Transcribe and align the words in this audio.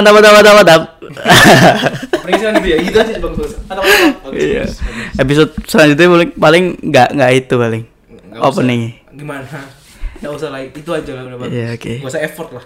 mantap 0.00 0.12
mantap 0.16 0.32
mantap 0.32 0.54
mantap. 0.56 0.80
Ya, 2.64 2.76
gitu 2.80 2.96
aja 2.96 3.12
bang 3.20 3.34
Iya. 4.32 4.64
Episode 5.18 5.50
selanjutnya 5.68 6.06
paling 6.08 6.30
paling 6.34 6.64
nggak 6.80 7.08
nggak 7.12 7.30
itu 7.36 7.54
paling 7.54 7.82
Nggak 8.08 8.40
usah. 8.40 8.48
opening. 8.48 8.82
Gimana? 9.12 9.58
Nggak 10.20 10.32
usah 10.32 10.48
lah, 10.48 10.60
itu 10.64 10.90
aja 10.90 11.10
lah 11.12 11.22
bagus. 11.36 11.52
Iya, 11.52 11.66
oke. 11.76 11.92
Nggak 12.00 12.12
usah 12.12 12.22
effort 12.22 12.50
lah. 12.52 12.64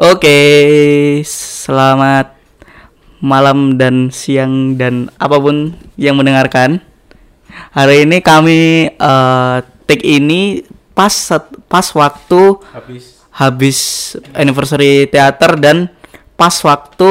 Oke, 0.00 0.38
selamat 1.24 2.36
malam 3.18 3.76
dan 3.76 4.08
siang 4.08 4.76
dan 4.76 5.08
apa 5.16 5.36
pun 5.38 5.72
yang 5.96 6.16
mendengarkan. 6.16 6.80
Hari 7.72 8.04
ini 8.04 8.20
kami 8.20 8.58
eh, 8.90 9.56
take 9.86 10.04
ini 10.04 10.62
pas 10.92 11.12
pas 11.70 11.86
waktu 11.94 12.42
Habis. 12.74 13.04
habis 13.30 13.78
anniversary 14.34 15.06
teater 15.06 15.54
dan 15.56 15.86
pas 16.38 16.54
waktu 16.54 17.10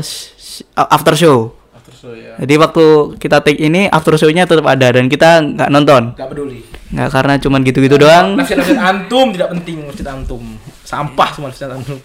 sh- 0.00 0.62
after 0.72 1.18
show. 1.18 1.50
After 1.74 1.90
show 1.92 2.12
ya. 2.14 2.38
Jadi 2.38 2.54
waktu 2.54 2.84
kita 3.18 3.42
take 3.42 3.58
ini 3.58 3.90
after 3.90 4.14
show-nya 4.14 4.46
tetap 4.46 4.64
ada 4.64 4.86
dan 4.88 5.10
kita 5.10 5.42
nggak 5.42 5.68
nonton. 5.68 6.14
Gak 6.14 6.30
peduli. 6.30 6.62
Nggak 6.88 7.08
karena 7.10 7.34
cuman 7.36 7.60
gitu-gitu 7.60 7.96
doang. 7.98 8.38
Nafsir-nafsir 8.38 8.78
antum 8.78 9.30
tidak 9.30 9.50
penting, 9.52 9.84
nafsir 9.84 10.06
antum. 10.06 10.42
Sampah 10.82 11.28
semua 11.34 11.50
nafsir 11.50 11.66
antum. 11.66 11.98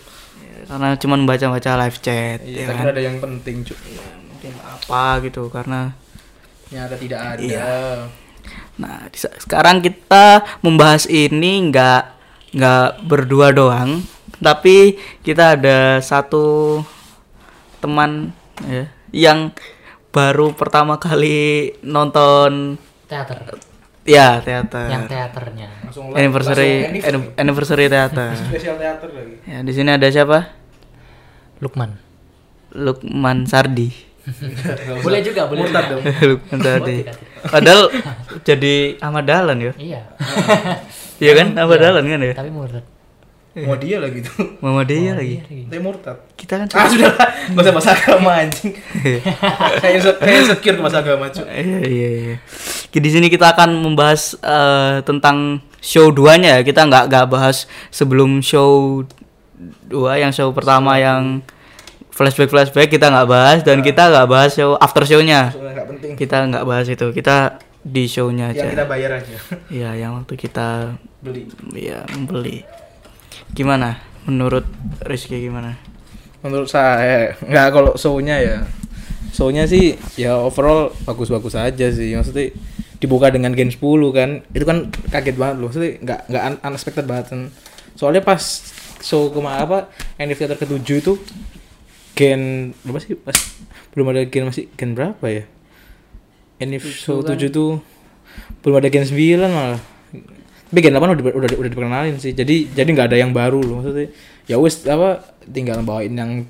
Karena 0.65 0.97
cuman 0.97 1.19
baca-baca 1.23 1.71
live 1.77 1.97
chat 2.01 2.41
Iya, 2.41 2.65
ya 2.65 2.73
kan. 2.73 2.89
ada 2.89 2.97
yang 2.97 3.21
penting, 3.21 3.61
Cuk. 3.61 3.77
Mungkin 4.33 4.51
apa 4.57 5.21
gitu 5.21 5.45
karena 5.53 5.93
Nyata 6.73 6.97
tidak 6.97 7.21
ada. 7.21 7.41
Iya. 7.41 7.69
Nah, 8.75 9.05
sekarang 9.13 9.79
kita 9.79 10.41
membahas 10.59 11.05
ini 11.05 11.69
nggak 11.69 12.01
nggak 12.51 12.87
berdua 13.05 13.53
doang, 13.53 14.01
tapi 14.37 14.95
kita 15.19 15.55
ada 15.55 15.77
satu 15.99 16.79
teman 17.77 18.31
ya, 18.61 18.85
yang 19.11 19.51
baru 20.09 20.51
pertama 20.51 20.95
kali 20.95 21.35
nonton 21.81 22.79
teater 23.05 23.59
ya 24.01 24.39
teater 24.39 24.87
yang 24.87 25.05
teaternya 25.05 25.69
Langsung 25.83 26.11
anniversary 26.11 26.71
langsung 26.83 27.03
anni- 27.05 27.33
anniversary 27.37 27.85
teater. 27.85 28.31
spesial 28.43 28.75
teater 28.75 29.09
lagi. 29.09 29.35
ya, 29.43 29.59
di 29.61 29.71
sini 29.71 29.89
ada 29.91 30.07
siapa? 30.07 30.39
Lukman 31.57 31.95
Lukman 32.71 33.45
Sardi. 33.45 33.91
boleh 35.05 35.21
juga 35.21 35.45
boleh 35.45 35.63
Murtad 35.63 35.83
juga. 35.85 35.93
dong. 35.95 36.03
Lukman 36.31 36.59
Sardi. 36.59 36.95
Padahal 37.45 37.81
jadi 38.41 38.75
Ahmad 38.99 39.23
Dahlan 39.23 39.57
ya. 39.59 39.73
iya 39.77 40.01
Iya 41.15 41.31
kan? 41.33 41.47
Ahmad 41.55 41.77
Dahlan 41.77 42.03
kan 42.05 42.19
ya? 42.21 42.33
tapi 42.33 42.49
murtad 42.49 42.83
Mau 43.55 43.79
dia 43.79 44.03
lagi 44.03 44.19
tuh. 44.19 44.59
Muhammadiyah 44.59 45.15
lagi. 45.15 45.39
Iya 45.39 45.43
lagi. 45.47 45.63
Tapi 45.71 45.79
murtad. 45.79 46.17
Kita 46.35 46.59
kan 46.59 46.67
Ah 46.75 46.91
sudah 46.91 47.07
lah, 47.15 47.29
nggak 47.55 47.63
usah 47.63 47.71
bahasa 47.71 47.91
agama 47.95 48.31
anjing. 48.35 48.75
saya 49.81 49.95
saya 50.03 50.33
insecure 50.43 50.75
ke 50.75 50.81
bahasa 50.83 50.99
agama 50.99 51.31
cuy. 51.31 51.47
Iya 51.47 51.79
iya 51.87 52.09
iya. 52.11 52.35
Di 52.91 53.09
sini 53.11 53.31
kita 53.31 53.55
akan 53.55 53.79
membahas 53.79 54.35
eh, 54.43 54.99
tentang 55.07 55.63
show 55.79 56.11
duanya 56.11 56.59
ya. 56.59 56.61
Kita 56.67 56.83
nggak 56.83 57.07
nggak 57.07 57.25
bahas 57.31 57.63
sebelum 57.95 58.43
show 58.43 59.03
dua 59.87 60.19
yang 60.19 60.35
show 60.35 60.51
pertama 60.51 60.99
yang 60.99 61.39
flashback 62.11 62.51
flashback 62.51 62.91
kita 62.91 63.07
nggak 63.07 63.27
bahas 63.27 63.59
dan 63.63 63.79
kita 63.79 64.11
nggak 64.11 64.27
bahas 64.27 64.51
show 64.51 64.75
after 64.83 65.07
show-nya. 65.07 65.55
Penting. 65.55 66.19
Kita 66.19 66.43
nggak 66.43 66.67
bahas 66.67 66.91
itu. 66.91 67.07
Kita 67.15 67.55
di 67.85 68.03
show-nya 68.03 68.51
Yang 68.51 68.67
aja. 68.67 68.73
kita 68.75 68.85
bayar 68.89 69.11
aja. 69.23 69.35
Iya, 69.71 69.89
yang 69.95 70.11
waktu 70.19 70.35
kita 70.35 70.97
Beli. 71.23 71.47
ya 71.71 72.03
membeli. 72.11 72.65
Gimana? 73.53 73.99
Menurut 74.25 74.65
Rizky 75.05 75.37
gimana? 75.37 75.77
Menurut 76.41 76.69
saya 76.69 77.33
nggak 77.41 77.67
kalau 77.73 77.93
show-nya 77.97 78.37
ya. 78.41 78.57
Show-nya 79.33 79.67
sih 79.67 79.97
ya 80.15 80.39
overall 80.39 80.93
bagus-bagus 81.03 81.53
aja 81.53 81.87
sih. 81.91 82.15
Maksudnya 82.15 82.53
dibuka 82.97 83.29
dengan 83.29 83.53
Gen 83.53 83.69
10 83.69 83.81
kan. 84.11 84.29
Itu 84.53 84.65
kan 84.65 84.89
kaget 85.11 85.35
banget 85.35 85.55
loh. 85.61 85.67
Maksudnya 85.69 85.91
nggak 86.01 86.19
nggak 86.31 86.43
un- 86.47 86.61
unexpected 86.63 87.05
banget. 87.05 87.25
kan. 87.33 87.41
Soalnya 87.93 88.21
pas 88.21 88.41
show 89.01 89.29
ke 89.29 89.37
mana 89.37 89.61
apa 89.61 89.77
anniversary 90.17 90.57
ke-7 90.57 90.89
itu 91.01 91.13
Gen 92.15 92.71
berapa 92.81 92.99
sih? 93.03 93.13
Pas 93.19 93.35
belum 93.93 94.09
ada 94.09 94.23
Gen 94.25 94.47
masih 94.47 94.71
Gen 94.73 94.95
berapa 94.95 95.25
ya? 95.27 95.43
Anniversary 96.57 96.95
show 96.97 97.19
7 97.21 97.51
tuh 97.51 97.83
belum 98.63 98.79
ada 98.79 98.89
Gen 98.89 99.05
9 99.05 99.45
malah. 99.51 99.81
Tapi 100.75 100.83
Gen 100.83 100.91
8 100.91 101.07
udah 101.07 101.23
udah 101.39 101.49
udah 101.55 101.69
diperkenalin 101.71 102.19
sih. 102.19 102.35
Jadi 102.35 102.67
jadi 102.75 102.83
nggak 102.83 103.07
ada 103.07 103.15
yang 103.15 103.31
baru 103.31 103.63
loh 103.63 103.79
maksudnya. 103.79 104.11
Ya 104.43 104.59
wes 104.59 104.83
apa 104.83 105.23
tinggal 105.47 105.79
bawain 105.87 106.11
yang 106.11 106.43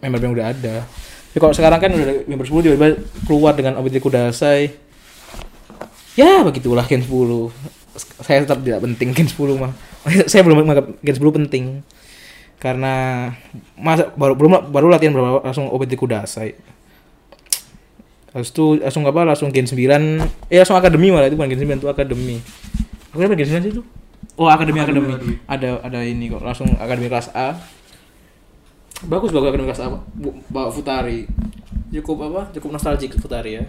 member 0.00 0.24
yang 0.24 0.32
udah 0.32 0.56
ada. 0.56 0.88
Tapi 0.88 1.36
kalau 1.36 1.52
sekarang 1.52 1.76
kan 1.76 1.92
udah 1.92 2.24
member 2.24 2.48
10 2.48 2.64
tiba-tiba 2.64 2.88
keluar 3.28 3.52
dengan 3.52 3.76
Obiti 3.76 4.00
Kudasai. 4.00 4.72
Ya 6.16 6.40
begitulah 6.40 6.88
Gen 6.88 7.04
10. 7.04 7.12
Saya 8.24 8.40
tetap 8.48 8.64
tidak 8.64 8.80
penting 8.88 9.12
Gen 9.12 9.28
10 9.28 9.60
mah. 9.60 9.76
Saya 10.32 10.40
belum 10.48 10.64
menganggap 10.64 10.88
Gen 11.04 11.16
10 11.20 11.36
penting. 11.44 11.64
Karena 12.56 13.28
masa 13.76 14.08
baru 14.16 14.32
belum 14.32 14.72
baru 14.72 14.88
latihan 14.88 15.12
berapa 15.12 15.44
langsung 15.44 15.68
Obiti 15.68 15.92
Kudasai. 15.92 16.56
Terus 18.32 18.48
tuh 18.48 18.80
langsung 18.80 19.04
apa 19.04 19.28
langsung 19.28 19.52
Gen 19.52 19.68
9 19.68 20.48
eh 20.48 20.56
langsung 20.56 20.80
akademi 20.80 21.12
malah 21.12 21.28
itu 21.28 21.36
bukan 21.36 21.52
Gen 21.52 21.68
9 21.68 21.84
itu 21.84 21.88
akademi. 21.92 22.40
Aku 23.10 23.20
apa 23.20 23.32
9 23.32 23.40
sih 23.40 23.72
itu? 23.72 23.82
Oh, 24.38 24.46
akademi 24.46 24.78
akademi. 24.78 25.14
Ada 25.46 25.82
ada 25.82 26.00
ini 26.02 26.30
kok 26.30 26.44
langsung 26.44 26.68
akademi 26.76 27.08
kelas 27.08 27.32
A. 27.32 27.56
Bagus 29.06 29.30
bagus 29.30 29.48
akademi 29.50 29.66
kelas 29.70 29.82
A. 29.82 29.88
Bawa 30.48 30.68
Futari. 30.70 31.26
Cukup 31.88 32.28
apa? 32.28 32.52
Cukup 32.52 32.76
nostalgic 32.76 33.16
Futari 33.16 33.58
ya. 33.58 33.64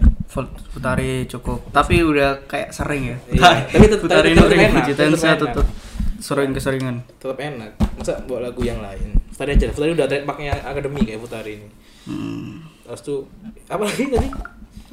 Putari 0.70 1.26
cukup, 1.26 1.72
tapi 1.74 2.06
udah 2.06 2.46
kayak 2.46 2.70
sering 2.70 3.02
ya. 3.10 3.16
Iya, 3.26 3.66
tapi 3.66 3.84
tetap- 3.90 4.04
Putari 4.06 4.30
tetap 4.30 4.52
enak, 4.54 4.84
saya 5.18 5.34
tetap 5.34 5.66
sering 6.20 6.54
keseringan. 6.54 7.02
Tetap 7.18 7.40
enak. 7.40 7.74
Masa 7.98 8.22
bawa 8.28 8.46
lagu 8.46 8.62
yang 8.62 8.78
lain? 8.78 9.16
Futari 9.34 9.58
aja. 9.58 9.72
Futari 9.74 9.96
udah 9.96 10.06
trademarknya 10.06 10.54
akademi 10.62 11.02
kayak 11.02 11.18
Futari 11.18 11.58
ini. 11.58 11.68
Hmm. 12.06 12.62
Terus 12.86 13.00
tuh 13.02 13.20
apa 13.66 13.82
lagi 13.82 14.06
tadi? 14.06 14.28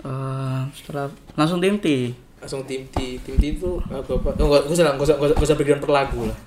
Eh, 0.01 0.61
setelah 0.73 1.05
langsung 1.35 1.59
tim 1.59 1.77
T. 1.77 2.15
Langsung 2.37 2.61
tim 2.63 2.85
T, 2.89 3.17
tim 3.19 3.35
T 3.35 3.43
itu 3.55 3.81
lagu 3.87 4.11
apa? 4.13 4.29
Oh, 4.37 4.45
enggak, 4.47 4.61
usah 4.67 4.83
enggak 4.93 5.05
usah, 5.09 5.15
enggak 5.17 5.41
usah 5.41 5.55
breakdown 5.55 5.81
per 5.81 5.91
lagu 5.91 6.21
lah. 6.25 6.37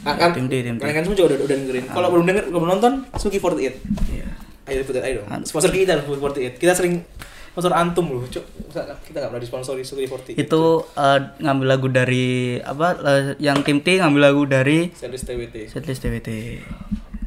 Ah, 0.00 0.14
kan, 0.14 0.30
Tim 0.30 0.46
T, 0.46 0.54
tim 0.62 0.76
T. 0.76 0.80
Kalian 0.80 0.94
kan 0.94 1.02
semua 1.04 1.16
juga 1.16 1.28
udah, 1.34 1.38
udah 1.42 1.56
dengerin. 1.58 1.84
Kalau 1.86 2.08
belum 2.08 2.24
denger, 2.24 2.44
belum 2.48 2.64
nonton, 2.66 2.92
Suki 3.14 3.36
48. 3.36 3.82
Iya. 4.08 4.26
Ayo 4.64 4.78
ikutin 4.82 5.02
ayo 5.02 5.14
dong. 5.20 5.28
Sponsor 5.42 5.68
kita 5.68 5.98
Suki 5.98 6.16
48. 6.16 6.54
Kita 6.56 6.72
sering 6.72 7.02
sponsor 7.50 7.74
antum 7.74 8.06
loh, 8.06 8.22
Cuk. 8.24 8.44
Kita 8.70 8.86
enggak 9.18 9.28
pernah 9.28 9.42
disponsori 9.42 9.82
Suki 9.82 10.06
48. 10.06 10.38
Itu 10.38 10.62
eh, 10.94 11.18
ngambil 11.40 11.66
lagu 11.66 11.88
dari 11.90 12.56
apa? 12.56 12.94
eh, 12.94 13.20
yang 13.38 13.60
tim 13.60 13.82
T 13.82 13.98
ngambil 13.98 14.22
lagu 14.22 14.42
dari 14.46 14.94
Setlist 14.94 15.26
TWT. 15.26 15.66
setlist 15.66 16.00
TWT. 16.00 16.28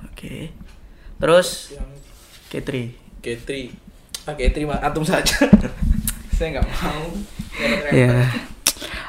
Oke. 0.07 0.55
Terus 1.19 1.75
Yang 1.75 1.91
K3. 2.49 2.69
K3. 3.19 3.49
Ah, 4.23 4.33
K3 4.33 4.57
mah 4.63 4.79
antum 4.79 5.03
saja. 5.03 5.35
Saya 6.35 6.55
enggak 6.55 6.65
mau. 6.65 7.03
Ya. 7.91 8.31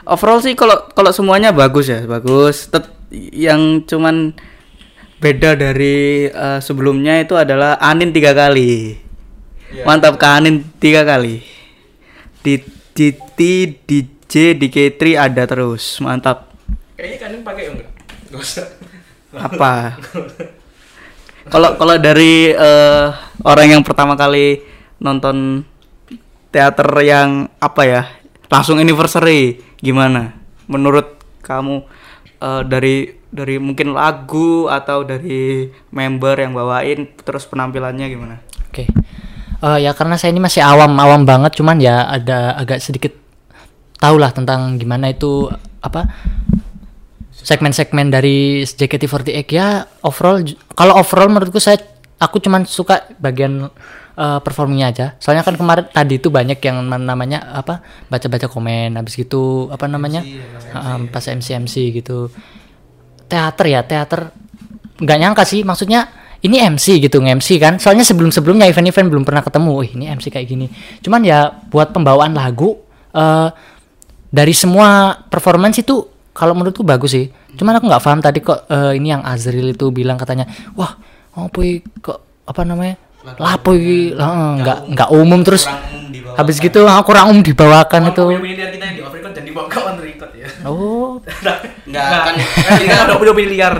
Overall 0.02 0.42
sih 0.42 0.58
kalau 0.58 0.90
kalau 0.92 1.14
semuanya 1.14 1.54
bagus 1.54 1.86
ya, 1.88 2.02
bagus. 2.04 2.66
Tet- 2.68 2.90
yang 3.32 3.84
cuman 3.84 4.32
beda 5.22 5.54
dari 5.54 6.26
eh, 6.26 6.58
sebelumnya 6.58 7.22
itu 7.22 7.38
adalah 7.38 7.78
Anin 7.78 8.10
tiga 8.10 8.34
kali. 8.34 8.98
Iya. 9.72 9.84
Mantap 9.86 10.18
Kak 10.18 10.42
Anin 10.42 10.66
tiga 10.82 11.06
kali. 11.06 11.40
Di 12.42 12.58
di 12.92 13.08
T, 13.14 13.38
di 13.86 13.98
J, 14.32 14.56
di 14.56 14.68
K3 14.72 15.02
ada 15.28 15.44
terus. 15.44 16.00
Mantap. 16.00 16.52
Kayaknya 16.96 17.16
kalian 17.20 17.42
pakai 17.44 17.64
enggak? 17.68 17.88
Enggak 18.28 18.40
usah. 18.40 18.66
Apa? 19.32 19.96
Kalau 21.52 21.74
kalau 21.74 21.96
dari 21.98 22.52
eh, 22.52 23.06
orang 23.42 23.66
yang 23.78 23.82
pertama 23.82 24.14
kali 24.14 24.62
nonton 25.02 25.66
teater 26.54 26.88
yang 27.04 27.48
apa 27.58 27.82
ya? 27.84 28.02
Langsung 28.52 28.76
anniversary 28.76 29.64
gimana? 29.80 30.36
Menurut 30.68 31.16
kamu 31.40 31.88
eh, 32.38 32.62
dari 32.68 32.96
dari 33.32 33.56
mungkin 33.56 33.96
lagu 33.96 34.68
atau 34.68 35.08
dari 35.08 35.72
member 35.88 36.36
yang 36.36 36.52
bawain 36.52 37.08
terus 37.24 37.48
penampilannya 37.48 38.06
gimana? 38.12 38.36
oke 38.68 38.84
Eh, 39.62 39.78
ya 39.78 39.94
karena 39.94 40.18
saya 40.18 40.34
ini 40.34 40.42
masih 40.42 40.58
awam 40.58 40.90
awam 40.98 41.22
banget 41.22 41.54
cuman 41.54 41.78
ya 41.78 42.10
ada 42.10 42.58
agak 42.58 42.82
sedikit 42.82 43.14
tahu 44.02 44.18
lah 44.18 44.34
tentang 44.34 44.74
gimana 44.74 45.14
itu 45.14 45.46
apa 45.78 46.10
segmen-segmen 47.30 48.10
dari 48.10 48.66
JKT48 48.66 49.46
ya 49.54 49.86
overall 50.02 50.42
kalau 50.74 50.98
overall 50.98 51.30
menurutku 51.30 51.62
saya 51.62 51.78
aku 52.18 52.42
cuman 52.42 52.66
suka 52.66 53.06
bagian 53.22 53.70
eh, 54.14 54.38
performingnya 54.38 54.86
aja. 54.88 55.06
Soalnya 55.16 55.42
kan 55.42 55.54
kemarin 55.54 55.86
tadi 55.86 56.16
itu 56.16 56.28
banyak 56.28 56.58
yang 56.58 56.82
man- 56.82 57.02
namanya 57.02 57.42
apa 57.52 57.80
baca-baca 58.06 58.46
komen 58.46 58.94
habis 58.94 59.14
gitu 59.14 59.68
apa 59.68 59.86
namanya? 59.86 60.20
Ah, 60.72 60.96
pas 61.06 61.24
MC 61.24 61.56
MC 61.56 61.74
gitu. 61.92 62.28
Teater 63.26 63.66
ya 63.66 63.80
teater. 63.82 64.28
Nggak 64.98 65.18
nyangka 65.18 65.42
sih 65.42 65.62
maksudnya 65.62 66.06
ini 66.40 66.58
MC 66.58 66.98
gitu 66.98 67.18
nge-MC 67.18 67.48
kan. 67.56 67.74
Soalnya 67.78 68.02
sebelum-sebelumnya 68.02 68.66
event-event 68.66 69.08
belum 69.08 69.24
pernah 69.24 69.40
ketemu. 69.40 69.70
Wih, 69.78 69.90
ini 69.94 70.10
MC 70.10 70.28
kayak 70.28 70.46
gini. 70.46 70.66
Cuman 71.00 71.22
ya 71.22 71.48
buat 71.68 71.90
pembawaan 71.90 72.32
lagu 72.32 72.76
eh 73.12 73.48
dari 74.28 74.52
semua 74.52 75.12
performance 75.22 75.76
itu 75.78 76.04
kalau 76.32 76.52
menurutku 76.52 76.82
bagus 76.82 77.12
sih. 77.12 77.28
Cuman 77.52 77.76
aku 77.76 77.84
nggak 77.84 78.00
paham 78.00 78.20
tadi 78.20 78.40
kok 78.40 78.64
eh, 78.66 78.96
ini 78.96 79.08
yang 79.10 79.22
Azril 79.22 79.70
itu 79.70 79.88
bilang 79.88 80.16
katanya 80.16 80.44
wah 80.72 80.96
apa 81.32 81.58
i- 81.62 81.84
kok 82.00 82.18
apa 82.42 82.60
namanya 82.62 82.96
lapo 83.38 83.70
iki 83.72 84.12
Lah, 84.12 84.58
nggak 84.58 84.78
nggak 84.92 85.08
umum 85.10 85.40
terus 85.42 85.64
habis 86.32 86.56
gitu 86.56 86.84
ah, 86.84 87.00
kurang 87.02 87.28
umum 87.28 87.42
dibawakan 87.42 88.08
itu 88.08 88.24
miliar 88.34 88.72
kita 88.72 88.84
yang 88.88 88.96
di 88.96 89.02
Afrika 89.04 89.28
dan 89.30 89.44
dibawa 89.44 89.66
ke 89.68 89.78
on 89.78 89.96
record 90.00 90.32
ya. 90.32 90.48
oh 90.64 91.20
Enggak 91.86 92.08
kan 92.24 92.34
Kita 92.78 93.04
udah 93.04 93.16
punya 93.20 93.34
miliar. 93.34 93.74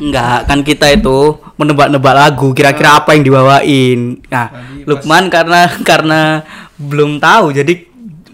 Enggak, 0.00 0.48
kan 0.48 0.58
kita 0.64 0.86
itu 0.90 1.18
menebak-nebak 1.60 2.14
lagu 2.16 2.56
kira-kira 2.56 2.96
apa 2.96 3.12
yang 3.12 3.20
dibawain. 3.20 4.16
Nah, 4.32 4.48
pas- 4.48 4.88
Lukman 4.88 5.28
karena 5.28 5.68
karena 5.84 6.20
belum 6.80 7.20
tahu 7.20 7.52
jadi 7.52 7.84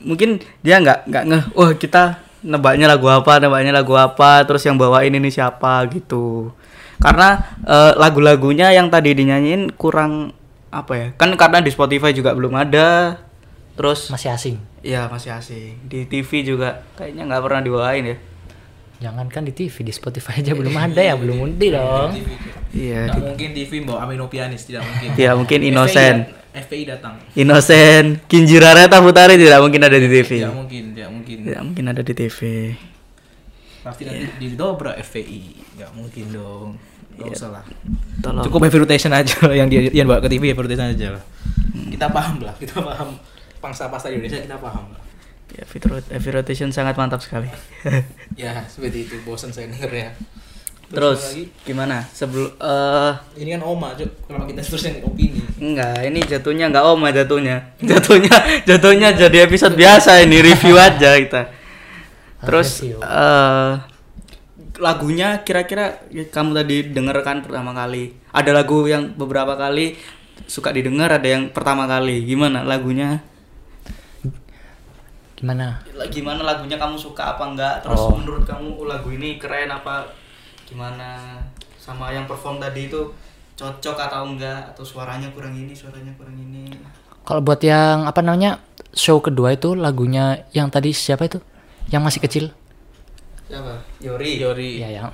mungkin 0.06 0.38
dia 0.62 0.78
nggak 0.78 1.10
nggak 1.10 1.24
ngeh, 1.26 1.42
wah 1.52 1.74
kita 1.74 2.22
nebaknya 2.46 2.86
lagu 2.86 3.10
apa, 3.10 3.42
nebaknya 3.42 3.74
lagu 3.74 3.98
apa, 3.98 4.46
terus 4.46 4.62
yang 4.62 4.78
bawain 4.78 5.10
ini 5.10 5.26
siapa 5.26 5.82
gitu. 5.90 6.54
Karena 7.02 7.42
eh, 7.66 7.92
lagu-lagunya 7.98 8.70
yang 8.70 8.86
tadi 8.86 9.10
dinyanyiin 9.10 9.74
kurang 9.74 10.30
apa 10.76 10.92
ya? 10.92 11.06
Kan 11.14 11.32
karena 11.34 11.58
di 11.58 11.68
Spotify 11.68 12.10
juga 12.10 12.32
belum 12.32 12.52
ada. 12.52 13.20
Terus 13.76 14.08
masih 14.08 14.30
asing 14.30 14.56
ya 14.80 15.04
masih 15.06 15.30
asing. 15.30 15.76
Di 15.82 16.04
TV 16.04 16.40
juga 16.42 16.84
kayaknya 16.94 17.26
nggak 17.26 17.42
pernah 17.42 17.60
dibawain 17.60 18.06
ya. 18.06 18.16
jangan 18.96 19.28
kan 19.28 19.44
di 19.44 19.52
TV 19.52 19.84
di 19.84 19.92
Spotify 19.92 20.40
aja 20.40 20.56
belum 20.56 20.72
ada 20.72 20.96
ya 20.96 21.12
belum 21.12 21.36
undi 21.44 21.68
dong 21.68 22.16
Iya, 22.72 23.12
Nggak 23.12 23.20
mungkin 23.28 23.48
TV 23.52 23.72
bawa 23.84 24.08
Amino 24.08 24.24
Pianis 24.24 24.64
tidak 24.64 24.88
mungkin. 24.88 25.08
Tidak 25.12 25.34
mungkin 25.36 25.58
Innocent. 25.60 26.18
FPI, 26.24 26.32
dat- 26.32 26.64
FPI 26.64 26.82
datang. 26.88 27.14
Innocent, 27.36 28.08
Kinjirareta 28.24 28.96
Putari 29.04 29.36
tidak 29.36 29.60
mungkin 29.60 29.84
ada 29.84 30.00
di 30.00 30.08
TV. 30.08 30.40
Tidak 30.40 30.56
mungkin, 30.56 30.82
tidak 30.96 31.10
mungkin. 31.12 31.36
Tidak 31.44 31.60
mungkin 31.60 31.84
ada 31.84 32.00
di 32.00 32.14
TV. 32.16 32.38
Pasti 33.84 34.02
nanti 34.02 34.24
didobrak 34.40 34.96
FPI. 34.98 35.40
Nggak 35.76 35.90
mungkin 35.92 36.24
dong. 36.32 36.68
Nggak 37.16 37.32
usah 37.32 37.50
lah. 37.52 37.64
Tolong. 38.20 38.44
Cukup 38.44 38.60
heavy 38.68 38.78
rotation 38.84 39.12
aja 39.12 39.36
lah 39.48 39.56
yang 39.56 39.68
dia 39.72 39.88
yang 39.90 40.06
bawa 40.06 40.20
ke 40.20 40.28
TV 40.28 40.52
heavy 40.52 40.62
rotation 40.68 40.88
aja 40.92 41.06
lah. 41.16 41.22
Kita 41.88 42.06
paham 42.12 42.44
lah, 42.44 42.54
kita 42.60 42.76
paham 42.80 43.16
pangsa 43.60 43.88
pasar 43.88 44.12
Indonesia 44.12 44.40
kita 44.40 44.60
paham 44.60 44.92
lah. 44.92 45.02
Ya, 45.56 45.64
heavy 45.64 45.78
heavy 46.12 46.30
rotation 46.36 46.68
sangat 46.70 46.94
mantap 47.00 47.24
sekali. 47.24 47.48
Ya, 48.36 48.68
seperti 48.68 49.08
itu 49.08 49.16
bosan 49.24 49.48
saya 49.48 49.72
denger 49.72 49.88
ya. 49.88 50.10
Terus 50.92 51.18
apa 51.18 51.30
lagi? 51.32 51.44
gimana? 51.64 51.96
Sebelum 52.12 52.52
eh 52.60 53.12
ini 53.40 53.56
kan 53.56 53.62
Oma, 53.64 53.96
Cuk. 53.96 54.10
Kenapa 54.28 54.44
kita 54.44 54.60
terus 54.60 54.82
yang 54.84 55.02
opini? 55.08 55.40
enggak, 55.56 56.04
ini 56.04 56.20
jatuhnya 56.20 56.68
enggak 56.68 56.84
oma 56.84 57.08
jatuhnya. 57.10 57.56
Jatuhnya 57.80 58.36
jatuhnya 58.68 59.08
jadi 59.16 59.48
episode 59.48 59.74
biasa 59.74 60.20
ini 60.20 60.44
review 60.44 60.76
aja 60.76 61.16
kita. 61.16 61.42
Terus 62.46 62.84
Review. 62.84 63.00
Lagunya 64.76 65.42
kira-kira 65.42 66.04
kamu 66.10 66.50
tadi 66.52 66.76
dengarkan 66.92 67.44
pertama 67.44 67.72
kali. 67.72 68.16
Ada 68.32 68.52
lagu 68.52 68.84
yang 68.84 69.16
beberapa 69.16 69.56
kali 69.56 69.96
suka 70.44 70.72
didengar, 70.72 71.12
ada 71.12 71.26
yang 71.26 71.48
pertama 71.50 71.88
kali. 71.88 72.24
Gimana 72.24 72.62
lagunya? 72.62 73.24
gimana 75.36 75.84
gimana 76.08 76.40
lagunya 76.40 76.80
kamu 76.80 76.96
suka 76.96 77.36
apa 77.36 77.44
enggak 77.44 77.84
terus 77.84 78.00
Oh. 78.00 78.16
menurut 78.16 78.48
kamu 78.48 78.72
oh, 78.72 78.88
lagu 78.88 79.12
ini 79.12 79.36
keren 79.36 79.68
apa 79.68 80.08
gimana 80.64 81.36
sama 81.76 82.08
yang 82.08 82.24
perform 82.24 82.56
tadi 82.56 82.88
itu 82.88 83.12
cocok 83.52 83.96
atau 84.00 84.24
enggak 84.32 84.72
atau 84.72 84.80
suaranya 84.80 85.28
kurang 85.36 85.52
ini 85.52 85.76
suaranya 85.76 86.08
kurang 86.16 86.40
ini 86.40 86.72
kalau 87.28 87.44
buat 87.44 87.60
yang 87.60 88.08
apa 88.08 88.24
namanya 88.24 88.64
show 88.96 89.20
kedua 89.20 89.52
itu 89.52 89.76
lagunya 89.76 90.48
yang 90.56 90.72
tadi 90.72 90.96
siapa 90.96 91.28
itu 91.28 91.38
yang 91.92 92.00
masih 92.00 92.24
kecil 92.24 92.44
siapa 93.46 93.74
Yori. 94.02 94.30
Yori. 94.42 94.70
Ya 94.82 94.88
yang 94.90 95.08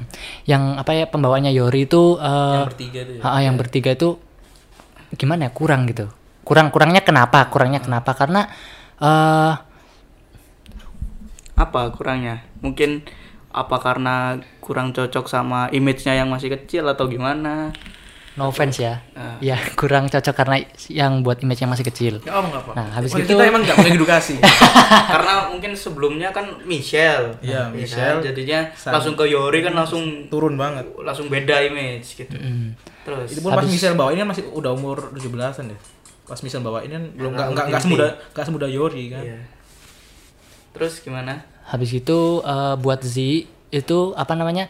yang 0.49 0.63
apa 0.81 0.97
ya 0.97 1.05
pembawanya 1.09 1.53
Yori 1.53 1.85
itu 1.85 2.17
eh, 2.17 2.57
yang 2.57 2.69
bertiga 2.69 3.01
tuh 3.05 3.15
ya. 3.17 3.23
ha, 3.29 3.39
yang 3.45 3.57
bertiga 3.61 3.91
itu 3.93 4.09
gimana 5.17 5.49
ya 5.49 5.53
kurang 5.53 5.85
gitu. 5.89 6.09
Kurang 6.43 6.73
kurangnya 6.73 7.05
kenapa 7.05 7.47
kurangnya 7.53 7.85
kenapa? 7.85 8.17
Karena 8.17 8.49
eh 8.99 9.55
apa 11.53 11.81
kurangnya? 11.93 12.43
Mungkin 12.65 13.05
apa 13.53 13.77
karena 13.85 14.41
kurang 14.65 14.97
cocok 14.97 15.29
sama 15.29 15.69
image-nya 15.69 16.17
yang 16.17 16.33
masih 16.33 16.49
kecil 16.57 16.89
atau 16.89 17.05
gimana 17.05 17.77
no 18.33 18.49
offense 18.49 18.79
ya 18.79 18.97
Ah. 19.13 19.37
ya 19.39 19.55
kurang 19.79 20.07
cocok 20.07 20.33
karena 20.33 20.57
yang 20.89 21.21
buat 21.21 21.39
image 21.39 21.61
yang 21.61 21.69
masih 21.69 21.85
kecil 21.85 22.15
Enggak 22.19 22.33
apa 22.35 22.49
apa. 22.55 22.71
Nah, 22.73 22.87
habis 22.93 23.11
Oh, 23.11 23.19
itu- 23.19 23.29
kita 23.31 23.45
emang 23.45 23.61
enggak 23.61 23.77
punya 23.77 23.93
edukasi. 23.93 24.35
karena 25.13 25.35
mungkin 25.49 25.73
sebelumnya 25.73 26.29
kan 26.31 26.47
Michelle 26.63 27.37
Iya, 27.39 27.69
Ya 27.69 27.71
Michelle. 27.71 28.19
kan? 28.19 28.25
jadinya 28.25 28.61
Sang- 28.73 28.95
langsung 28.95 29.15
ke 29.15 29.25
Yori 29.27 29.61
kan 29.61 29.73
langsung 29.73 30.03
Turun 30.27 30.55
banget. 30.55 30.89
langsung 30.99 31.29
beda 31.29 31.61
image 31.63 32.17
gitu 32.17 32.33
Mm. 32.33 32.73
terus 33.03 33.29
Itu 33.29 33.41
pun 33.41 33.51
pas 33.51 33.61
Habis- 33.61 33.73
Michelle 33.75 33.95
bawa 33.95 34.11
ini 34.11 34.21
kan 34.21 34.31
masih 34.31 34.45
udah 34.49 34.71
umur 34.71 35.13
17-an 35.13 35.69
deh. 35.69 35.81
Pas 36.23 36.39
Michelle 36.39 36.63
bawa 36.63 36.81
ini 36.81 36.93
kan 36.93 37.05
belum 37.11 37.31
enggak 37.31 37.43
rambut 37.43 37.53
enggak 37.53 37.67
enggak 37.67 37.81
tinggi. 37.81 37.95
semudah 37.95 38.11
enggak 38.31 38.45
semudah 38.47 38.69
Yori 38.71 39.05
kan. 39.09 39.23
Iya. 39.23 39.39
terus 40.73 40.95
gimana 40.99 41.45
Habis 41.65 41.93
itu 41.95 42.19
eh, 42.43 42.75
buat 42.77 43.01
Z 43.01 43.17
itu 43.71 43.99
apa 44.15 44.33
namanya? 44.33 44.67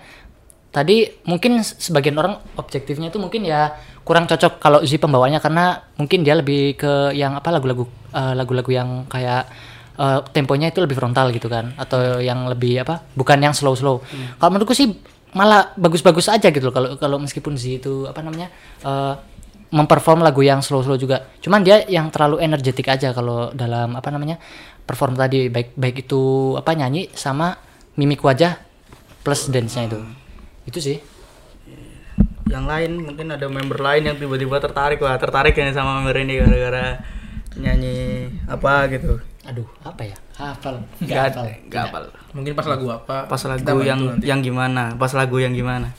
Tadi 0.72 1.04
mungkin 1.28 1.60
sebagian 1.60 2.16
orang 2.16 2.40
objektifnya 2.56 3.12
itu 3.12 3.20
mungkin 3.20 3.44
ya 3.44 3.76
kurang 4.08 4.24
cocok 4.24 4.56
kalau 4.56 4.80
Z 4.80 4.96
pembawanya 4.96 5.36
karena 5.36 5.84
mungkin 6.00 6.24
dia 6.24 6.32
lebih 6.32 6.80
ke 6.80 7.12
yang 7.12 7.36
apa 7.36 7.52
lagu-lagu 7.52 7.84
eh, 8.16 8.32
lagu-lagu 8.32 8.72
yang 8.72 9.04
kayak 9.04 9.52
eh, 10.00 10.20
temponya 10.32 10.72
itu 10.72 10.80
lebih 10.80 10.96
frontal 10.96 11.28
gitu 11.28 11.52
kan 11.52 11.76
atau 11.76 12.24
yang 12.24 12.48
lebih 12.48 12.88
apa? 12.88 13.04
Bukan 13.12 13.44
yang 13.44 13.52
slow-slow. 13.52 14.00
Kalau 14.40 14.50
menurutku 14.50 14.72
sih 14.72 14.96
malah 15.36 15.76
bagus-bagus 15.76 16.32
aja 16.32 16.48
gitu 16.48 16.68
loh 16.68 16.74
kalau 16.76 16.88
kalau 16.96 17.16
meskipun 17.20 17.52
Z 17.60 17.84
itu 17.84 18.08
apa 18.08 18.24
namanya? 18.24 18.48
eh, 18.80 19.14
memperform 19.72 20.20
lagu 20.24 20.40
yang 20.40 20.64
slow-slow 20.64 20.96
juga. 20.96 21.28
Cuman 21.40 21.64
dia 21.64 21.84
yang 21.88 22.12
terlalu 22.12 22.40
energetik 22.44 22.88
aja 22.88 23.12
kalau 23.12 23.52
dalam 23.52 23.92
apa 23.92 24.08
namanya? 24.08 24.40
perform 24.88 25.20
tadi 25.20 25.52
baik 25.52 25.76
baik 25.76 26.08
itu 26.08 26.56
apa 26.58 26.74
nyanyi 26.74 27.06
sama 27.12 27.54
mimik 28.00 28.24
wajah 28.24 28.56
plus 29.20 29.52
dance-nya 29.52 29.92
itu. 29.92 30.21
Itu 30.64 30.78
sih. 30.78 30.98
yang 32.46 32.68
lain 32.68 33.00
mungkin 33.00 33.32
ada 33.32 33.48
member 33.48 33.80
lain 33.80 34.04
yang 34.04 34.16
tiba-tiba 34.20 34.60
tertarik 34.60 35.00
wah 35.00 35.16
tertarik 35.16 35.56
ya 35.56 35.72
sama 35.72 35.98
member 35.98 36.20
ini 36.20 36.36
gara-gara 36.36 37.00
nyanyi 37.56 38.28
apa 38.44 38.92
gitu 38.92 39.16
Aduh, 39.42 39.64
apa 39.80 40.04
ya? 40.04 40.16
Hafal. 40.36 40.84
nggak 41.00 41.32
hafal. 41.32 41.46
nggak 41.66 41.82
hafal 41.88 42.04
Mungkin 42.30 42.52
pas 42.52 42.68
lagu 42.68 42.86
apa? 42.86 43.24
pas 43.24 43.40
lagu 43.42 43.80
yang 43.80 44.00
nanti. 44.04 44.28
yang 44.28 44.44
gimana 44.44 44.92
pas 44.94 45.10
lagu 45.12 45.40
yang 45.40 45.56
gimana 45.56 45.96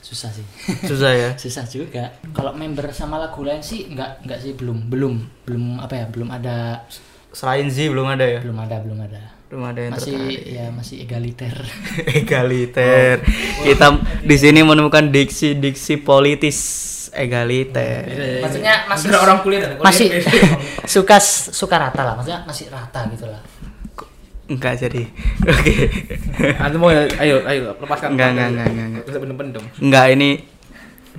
Susah 0.00 0.30
sih. 0.30 0.46
susah 0.86 1.12
ya 1.12 1.30
Susah 1.42 1.66
juga. 1.66 2.14
Kalau 2.30 2.54
member 2.54 2.88
sama 2.88 3.18
lagu 3.18 3.42
lain 3.42 3.60
sih 3.60 3.90
nggak 3.90 4.24
nggak 4.24 4.38
sih 4.38 4.54
belum 4.54 4.86
belum 4.88 5.14
belum 5.44 5.82
apa 5.82 5.94
ya 5.98 6.06
belum 6.08 6.30
ada 6.30 6.86
selain 7.28 7.66
Z 7.66 7.90
belum 7.90 8.08
ada 8.08 8.24
ya 8.24 8.40
belum 8.40 8.56
ada 8.56 8.76
belum 8.80 8.98
ada 9.02 9.35
belum 9.46 9.62
ada 9.62 9.78
yang 9.78 9.94
masih 9.94 10.10
tertarik. 10.18 10.40
ya 10.42 10.66
masih 10.74 10.96
egaliter. 11.06 11.56
Egaliter. 12.18 13.16
Kita 13.62 13.86
di 14.26 14.36
sini 14.42 14.60
menemukan 14.66 15.06
diksi-diksi 15.06 16.02
politis 16.02 16.58
egaliter. 17.14 18.42
Maksudnya 18.42 18.90
masih 18.90 19.06
Ada 19.14 19.18
orang 19.22 19.38
kuliah 19.46 19.60
dan 19.62 19.78
masih 19.78 20.10
suka 20.98 21.22
suka 21.54 21.76
rata 21.78 22.02
lah 22.02 22.14
maksudnya 22.18 22.42
masih 22.42 22.66
rata 22.74 23.06
gitu 23.14 23.30
lah. 23.30 23.38
Enggak 24.50 24.82
jadi. 24.82 25.02
Oke. 25.54 25.74
Antum 26.58 26.78
mau 26.82 26.90
ya, 26.90 27.06
ayo 27.22 27.42
ayo 27.46 27.74
lepaskan. 27.78 28.14
Enggak, 28.14 28.28
enggak, 28.34 28.48
enggak, 28.50 28.68
enggak, 28.70 29.62
enggak 29.78 30.06
ini 30.14 30.30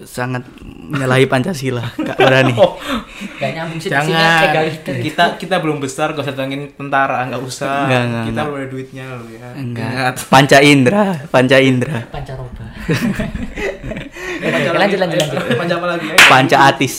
sangat 0.03 0.43
menyalahi 0.61 1.25
Pancasila 1.25 1.81
enggak 1.97 2.17
berani 2.17 2.53
Gak 3.37 3.49
nyambung 3.53 3.77
sih 3.81 3.89
Jangan. 3.89 4.49
egaliter 4.49 4.93
Kita 5.01 5.23
kita 5.37 5.55
belum 5.57 5.77
besar 5.81 6.13
gak 6.13 6.25
usah 6.25 6.37
tentara, 6.37 7.25
enggak 7.25 7.41
usah. 7.41 7.85
Enggak, 7.85 8.01
enggak, 8.01 8.23
kita 8.23 8.29
enggak. 8.29 8.45
belum 8.45 8.57
ada 8.57 8.67
duitnya 8.69 9.05
loh 9.09 9.27
ya. 9.29 9.49
enggak 9.53 9.89
Ingat. 9.93 10.15
Panca 10.29 10.57
Indra 10.61 11.03
Panca 11.29 11.57
Indra 11.57 11.97
pancaroba 12.09 12.65
Panca 14.37 14.69
Oke, 14.69 14.77
lagi, 14.77 14.77
lanjut 14.81 14.99
lanjut 15.01 15.17
ayo, 15.17 15.29
lanjut 15.33 15.57
Panca 15.57 15.73
apa 15.77 15.87
lagi? 15.89 16.05
ayo. 16.07 16.19
Panca 16.29 16.57
Atis 16.69 16.95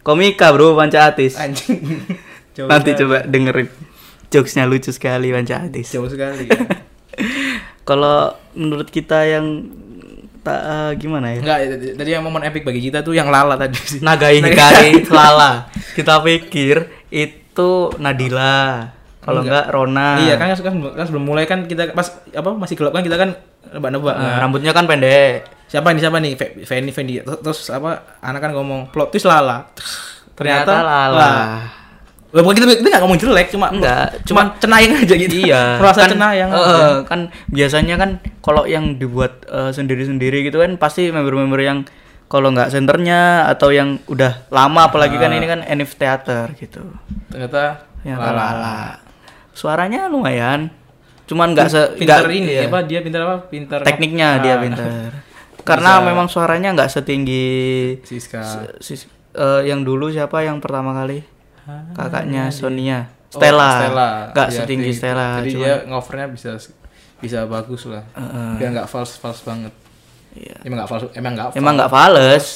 komika 0.00 0.46
bro 0.52 0.72
Panca 0.72 1.12
Atis 1.12 1.36
Anjing. 1.36 1.80
Nanti 2.70 2.90
coba 2.96 3.24
dengerin 3.24 3.68
jokesnya 4.28 4.64
lucu 4.64 4.92
sekali 4.92 5.32
Panca 5.32 5.64
Atis 5.64 5.92
jauh 5.92 6.08
sekali. 6.08 6.48
ya. 6.48 6.56
kalau 7.88 8.32
menurut 8.52 8.88
kita 8.88 9.26
yang 9.26 9.68
tak 10.40 10.60
eh, 10.60 10.90
gimana 10.96 11.26
ya 11.30 11.38
Enggak, 11.38 11.58
tadi 11.94 12.10
yang 12.10 12.22
momen 12.22 12.42
epic 12.42 12.62
bagi 12.62 12.80
kita 12.80 13.00
tuh 13.00 13.12
yang 13.12 13.28
Lala 13.28 13.54
tadi 13.54 13.76
sih. 13.76 14.00
Naga 14.00 14.32
Hikari 14.34 15.04
Lala 15.06 15.68
kita 15.92 16.20
pikir 16.20 16.76
itu 17.08 17.70
Nadila 17.96 18.88
kalau 19.20 19.44
enggak 19.44 19.68
Rona 19.68 20.16
Iya 20.18 20.34
kan, 20.34 20.48
kan, 20.50 20.72
kan 20.90 21.04
sebelum 21.04 21.24
mulai 21.24 21.44
kan 21.44 21.64
kita 21.64 21.92
pas 21.92 22.08
apa 22.26 22.50
masih 22.52 22.72
gelap 22.72 22.92
kan 22.92 23.04
kita 23.04 23.14
kan 23.14 23.36
nebak-nebak. 23.68 24.12
Eh, 24.12 24.22
kan. 24.22 24.38
rambutnya 24.40 24.72
kan 24.72 24.84
pendek 24.84 25.44
siapa 25.66 25.92
nih 25.92 26.00
siapa 26.00 26.18
nih 26.18 26.32
Fe- 26.34 26.64
Fendi 26.64 26.90
Fendi 26.90 27.20
terus, 27.20 27.38
terus 27.40 27.60
apa 27.68 28.18
anak 28.18 28.40
kan 28.40 28.50
ngomong 28.50 28.88
plot 28.88 29.12
twist 29.12 29.24
lala 29.24 29.68
ternyata, 30.32 30.64
Ternyata 30.66 30.82
lala. 30.82 31.18
lah. 31.20 31.48
Lah, 32.30 32.40
bukan 32.40 32.54
kita 32.54 32.66
kita 32.76 32.88
nggak 32.88 33.02
ngomong 33.02 33.18
jelek 33.18 33.48
cuma 33.48 33.66
Enggak, 33.68 34.22
cuma 34.22 34.54
cenayang 34.56 34.94
aja 34.96 35.14
gitu 35.14 35.34
Iya, 35.42 35.62
merasa 35.82 36.00
kan, 36.00 36.10
cenayang 36.10 36.48
eh, 36.48 36.60
aja. 36.60 36.86
kan 37.02 37.20
biasanya 37.46 37.94
kan 37.96 38.10
kalau 38.38 38.62
yang 38.64 38.94
dibuat 38.94 39.42
eh, 39.44 39.70
sendiri-sendiri 39.70 40.42
gitu 40.42 40.56
kan 40.56 40.74
pasti 40.76 41.08
member-member 41.08 41.58
yang 41.58 41.82
kalau 42.26 42.48
nggak 42.48 42.70
senternya 42.70 43.46
atau 43.46 43.68
yang 43.68 43.98
udah 44.06 44.46
lama 44.48 44.86
apalagi 44.86 45.16
kan 45.16 45.30
ini 45.30 45.44
kan 45.44 45.60
NF 45.60 45.94
Theater 45.94 46.54
gitu. 46.54 46.86
ternyata 47.26 47.82
Yang 48.00 48.18
lala. 48.20 48.32
lala. 48.32 48.78
Suaranya 49.50 50.06
lumayan. 50.06 50.70
Cuman 51.26 51.50
nggak 51.50 51.66
se 51.66 51.82
pintar 51.94 52.22
nggak- 52.22 52.34
ini 52.36 52.52
iya. 52.52 52.66
apa 52.66 52.82
dia 52.82 53.00
pintar 53.00 53.20
apa 53.22 53.36
pintar 53.44 53.82
tekniknya 53.82 54.38
dia 54.38 54.54
Ah, 54.54 54.60
pintar. 54.60 54.86
Karena 55.68 55.92
Bisa. 55.96 56.06
memang 56.06 56.26
suaranya 56.26 56.68
nggak 56.72 56.90
setinggi 56.90 57.50
Siska 58.00 58.40
sis- 58.78 59.06
eh, 59.32 59.62
yang 59.64 59.82
dulu 59.82 60.08
siapa 60.08 60.40
yang 60.40 60.58
pertama 60.58 60.90
kali? 60.92 61.26
Kakaknya 61.92 62.48
Sonia. 62.48 63.06
Oh, 63.30 63.38
Stella. 63.38 63.70
Stella. 63.78 64.10
Nggak 64.30 64.48
Iya, 64.48 64.56
setinggi 64.56 64.90
gitu. 64.90 64.98
Stella. 64.98 65.28
Jadi 65.38 65.50
cuman- 65.50 65.62
dia 65.62 65.74
ngovernya 65.86 66.26
bisa 66.28 66.50
bisa 67.16 67.38
bagus 67.44 67.82
lah. 67.84 68.02
Heeh. 68.12 68.50
Biar 68.56 68.70
nggak 68.72 68.88
false 68.88 69.14
false 69.16 69.42
banget. 69.42 69.70
Iya. 70.32 70.56
Emang 70.62 70.76
nggak 70.78 70.88
false, 70.88 71.04
emang 71.12 71.32
nggak. 71.34 71.48
Emang 71.54 71.74
nggak 71.76 71.90
fales. 71.90 72.46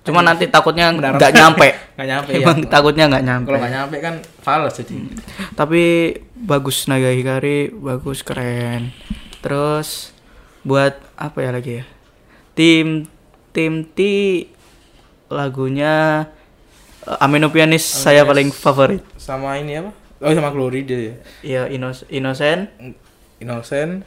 Cuma 0.00 0.20
nanti 0.20 0.48
takutnya 0.48 0.88
nggak 0.88 1.32
nyampe. 1.34 1.68
Nggak 1.98 2.08
nyampe, 2.08 2.30
Emang 2.32 2.58
ya. 2.62 2.68
takutnya 2.70 3.04
nggak 3.06 3.24
nyampe. 3.26 3.48
Kalau 3.48 3.58
nggak 3.58 3.74
nyampe 3.74 3.96
kan 3.98 4.14
fals 4.38 4.74
jadi. 4.78 4.94
Tapi 5.52 5.82
bagus 6.32 6.86
Naga 6.86 7.10
Hikari, 7.10 7.68
bagus 7.68 8.22
keren. 8.22 8.94
Terus 9.42 10.14
buat 10.62 10.96
apa 11.12 11.38
ya 11.42 11.50
lagi 11.50 11.82
ya? 11.82 11.84
Tim 12.54 13.04
tim 13.50 13.82
T 13.84 13.98
lagunya 15.28 16.26
eh, 17.08 17.16
Amino 17.18 17.48
Pianis 17.48 17.82
saya 17.82 18.22
paling 18.22 18.52
favorit. 18.52 19.00
Sama 19.16 19.56
ini 19.56 19.76
apa? 19.76 19.90
Oh 20.18 20.30
sama 20.30 20.50
Glory 20.50 20.82
dia 20.82 20.98
ya. 20.98 21.14
Iya 21.40 21.62
Inos 21.70 22.02
Innocent, 22.08 22.68
Innocent 23.38 24.02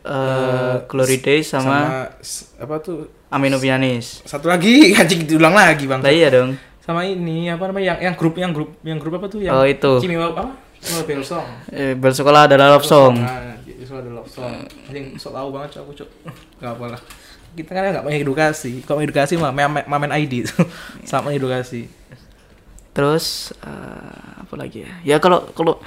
eh, 0.00 0.74
Glory 0.86 1.18
Days 1.18 1.46
sama, 1.46 2.08
s- 2.18 2.54
apa 2.56 2.78
tuh? 2.80 3.10
Amino 3.28 3.58
Pianis. 3.58 4.22
Satu 4.24 4.46
lagi 4.46 4.90
anjing 4.98 5.26
diulang 5.26 5.52
lagi, 5.52 5.86
Bang. 5.86 6.00
Lah 6.00 6.10
iya 6.10 6.30
dong. 6.30 6.56
Sama 6.80 7.04
ini 7.04 7.46
apa 7.46 7.66
namanya 7.66 7.94
yang 7.94 8.10
yang 8.10 8.14
grup 8.16 8.34
yang 8.34 8.50
grup 8.50 8.70
yang 8.82 8.98
grup 8.98 9.14
apa 9.16 9.26
tuh 9.26 9.38
yang 9.38 9.54
Oh, 9.54 9.62
itu. 9.62 10.00
Cimiwa 10.00 10.32
apa? 10.32 10.54
Cimiwa 10.80 11.02
Bell 11.04 11.22
Song. 11.22 11.46
Eh, 11.70 11.92
Bel 11.94 12.10
sekolah 12.10 12.48
adalah 12.48 12.72
love 12.72 12.82
song. 12.82 13.20
Nah, 13.20 13.60
itu 13.62 13.92
ada 13.92 14.10
love 14.10 14.26
song. 14.26 14.64
Anjing 14.88 15.14
sok 15.14 15.34
tahu 15.34 15.48
banget 15.52 15.68
Cok, 15.76 15.82
aku, 15.82 15.92
Cok. 15.98 16.08
Enggak 16.58 16.72
apa 16.74 16.84
lah. 16.88 17.00
Kita 17.50 17.70
kan 17.70 17.82
nggak 17.92 18.04
mengedukasi. 18.06 18.72
Kalau 18.82 18.98
mengedukasi 18.98 19.34
mah 19.36 19.50
main, 19.50 19.68
main 19.84 20.12
ID. 20.16 20.46
Sama 21.06 21.30
mengedukasi. 21.30 21.86
Terus 22.90 23.54
eh, 23.62 24.42
apa 24.42 24.54
lagi 24.58 24.82
ya? 24.86 24.92
Ya 25.04 25.16
kalau 25.22 25.46
kalau 25.54 25.78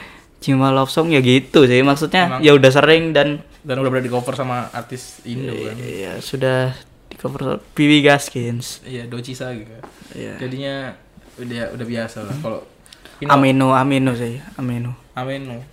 Cima 0.43 0.75
Love 0.75 0.91
Song 0.91 1.07
ya 1.07 1.23
gitu 1.23 1.63
sih 1.63 1.79
maksudnya 1.83 2.27
Emang. 2.27 2.41
ya 2.43 2.51
udah 2.51 2.71
sering 2.71 3.15
dan 3.15 3.39
Dan 3.63 3.79
udah 3.79 3.89
berada 3.95 4.03
di 4.03 4.11
cover 4.11 4.35
sama 4.35 4.67
artis 4.75 5.23
Indo 5.23 5.55
kan. 5.55 5.79
ya 5.79 6.19
sudah 6.19 6.75
di 7.07 7.15
cover 7.15 7.63
Piwi 7.71 8.03
Gaskins. 8.03 8.83
Iya, 8.83 9.07
Docisa 9.07 9.55
gitu. 9.55 9.71
Ya. 10.11 10.35
Jadinya 10.35 10.99
udah 11.39 11.71
udah 11.73 11.85
biasa 11.87 12.27
lah 12.27 12.35
kalau 12.43 12.59
Amino 13.23 13.71
Amino 13.71 14.11
sih 14.19 14.43
Amino. 14.59 14.99
Ameno. 15.15 15.63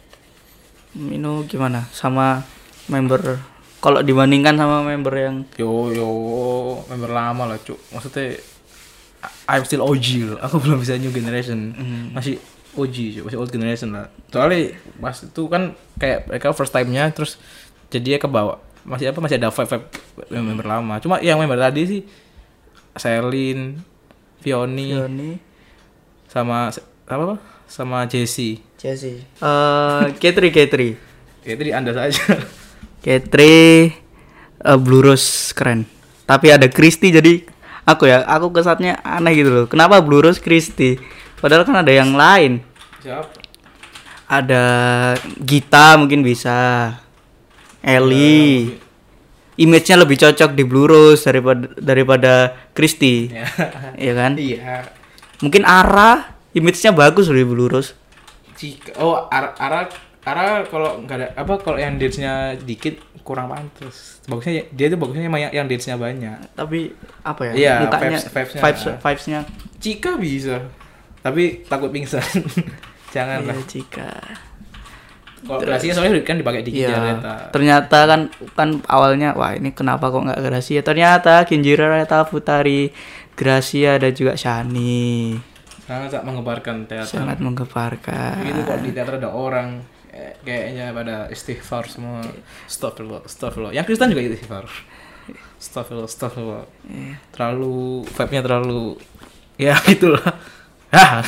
Amino 0.95 1.43
gimana 1.51 1.91
sama 1.91 2.47
member 2.87 3.43
kalau 3.81 4.05
dibandingkan 4.05 4.55
sama 4.61 4.85
member 4.85 5.15
yang 5.17 5.37
Yo 5.57 5.89
yo 5.91 6.09
member 6.87 7.11
lama 7.11 7.49
lah, 7.49 7.59
Cuk. 7.59 7.81
Maksudnya 7.97 8.37
I'm 9.50 9.66
still 9.66 9.83
OG 9.83 10.07
loh. 10.30 10.38
Aku 10.38 10.57
belum 10.62 10.78
bisa 10.78 10.95
new 10.95 11.11
generation. 11.11 11.75
Masih 12.14 12.38
OG, 12.78 13.26
masih 13.26 13.38
old 13.38 13.50
generation 13.50 13.90
lah. 13.90 14.07
Soalnya 14.30 14.78
pas 15.02 15.19
itu 15.19 15.42
kan 15.50 15.75
kayak 15.99 16.30
mereka 16.30 16.54
first 16.54 16.71
time-nya 16.71 17.11
terus 17.11 17.35
jadinya 17.90 18.19
ke 18.23 18.28
bawah. 18.30 18.62
Masih 18.87 19.11
apa 19.11 19.19
masih 19.19 19.42
ada 19.42 19.50
vibe, 19.50 19.90
vibe 20.30 20.38
member 20.38 20.66
lama. 20.71 21.02
Cuma 21.02 21.19
yang 21.19 21.42
member 21.42 21.59
tadi 21.59 21.83
sih 21.83 22.00
Selin, 22.95 23.83
Fioni, 24.38 24.95
Yoni 24.95 25.30
sama 26.30 26.71
apa 27.11 27.23
apa? 27.26 27.37
Sama 27.66 28.07
Jessie. 28.07 28.62
Jesse. 28.78 29.26
Eh 29.42 30.04
Ketri. 30.23 30.95
Ya 31.42 31.59
itu 31.59 31.62
di 31.66 31.75
Anda 31.75 31.90
saja. 31.90 32.23
Ketri 33.04 33.90
eh, 34.62 34.78
Blue 34.78 35.02
Rose 35.02 35.50
keren. 35.52 35.85
Tapi 36.25 36.54
ada 36.54 36.71
Christy 36.71 37.11
jadi 37.11 37.42
aku 37.93 38.07
ya, 38.07 38.23
aku 38.25 38.55
kesannya 38.55 38.99
aneh 39.03 39.33
gitu 39.35 39.51
loh. 39.51 39.67
Kenapa 39.67 39.99
Blue 39.99 40.23
Rose 40.23 40.39
Christy? 40.39 40.97
Padahal 41.41 41.67
kan 41.67 41.83
ada 41.83 41.93
yang 41.93 42.15
lain. 42.15 42.63
Siapa? 43.03 43.33
Ada 44.31 44.63
Gita 45.43 45.99
mungkin 45.99 46.23
bisa. 46.23 46.95
Ellie. 47.83 48.79
Image-nya 49.61 50.01
lebih 50.01 50.17
cocok 50.17 50.57
di 50.57 50.65
Blue 50.65 50.89
Rose 50.89 51.27
daripada 51.27 51.69
daripada 51.77 52.33
Christy. 52.73 53.29
Ya. 53.29 53.45
Iya 53.99 54.13
kan? 54.17 54.33
Iya. 54.41 54.89
Mungkin 55.45 55.65
Ara 55.69 56.37
image-nya 56.57 56.93
bagus 56.97 57.29
loh 57.29 57.39
di 57.39 57.47
Blue 57.49 57.69
Rose. 57.69 57.97
Jika 58.61 58.93
oh 59.01 59.25
ara 59.33 59.57
ara 59.57 59.89
ara 60.21 60.62
kalau 60.65 61.00
nggak 61.00 61.17
ada 61.17 61.27
apa 61.35 61.53
kalau 61.57 61.77
yang 61.77 61.97
dance-nya 61.97 62.33
dikit 62.57 62.97
kurang 63.21 63.49
pantas. 63.49 64.21
Bagusnya 64.25 64.69
dia 64.69 64.87
tuh 64.87 64.97
bagusnya 64.97 65.25
yang 65.25 65.53
yang 65.55 65.67
dance-nya 65.67 65.97
banyak. 65.97 66.37
Tapi 66.53 66.93
apa 67.23 67.43
ya? 67.47 67.53
Iya, 67.53 67.75
mukanya 67.83 68.19
vibes- 68.19 68.29
vibes-nya. 68.29 68.61
vibes 68.62 68.83
vibes-nya 68.99 69.41
Cika 69.77 70.12
bisa. 70.15 70.57
Tapi 71.21 71.65
takut 71.65 71.89
pingsan. 71.89 72.21
Jangan 73.15 73.43
lah. 73.43 73.55
Iya, 73.55 73.65
jika. 73.67 74.11
Kalau 75.41 75.57
Gracia 75.59 75.91
soalnya 75.91 76.21
kan 76.21 76.37
dipakai 76.37 76.61
di 76.61 76.77
Iya. 76.77 76.93
Jareta. 76.93 77.49
Ternyata 77.49 77.99
kan 78.05 78.21
kan 78.55 78.69
awalnya 78.87 79.33
wah 79.33 79.50
ini 79.50 79.73
kenapa 79.73 80.09
kok 80.09 80.21
nggak 80.23 80.37
Gracia? 80.39 80.81
Ternyata 80.81 81.43
Kinjira 81.43 81.89
Reta 81.89 82.23
Futari, 82.23 82.93
Gracia 83.33 83.97
dan 83.97 84.12
juga 84.12 84.37
Shani 84.37 85.33
Sangat 85.83 86.23
mengebarkan 86.23 86.85
teater. 86.85 87.09
sangat 87.09 87.41
menggeparkan. 87.41 88.37
Begitu 88.39 88.61
kok 88.62 88.79
di 88.79 88.91
teater 88.93 89.15
ada 89.17 89.33
orang 89.33 89.81
kayaknya 90.45 90.93
pada 90.95 91.17
istighfar 91.33 91.89
semua. 91.89 92.25
Astagfirullah, 92.67 93.23
astagfirullah. 93.27 93.73
Yang 93.75 93.85
Kristen 93.91 94.11
juga 94.12 94.23
istighfar. 94.27 94.65
Astagfirullah, 95.62 96.09
astagfirullah. 96.09 96.65
Iya. 96.89 97.15
Terlalu 97.35 97.79
vibe-nya 98.09 98.43
terlalu 98.43 98.83
ya 99.61 99.75
gitulah. 99.89 100.25
Hah. 100.91 101.23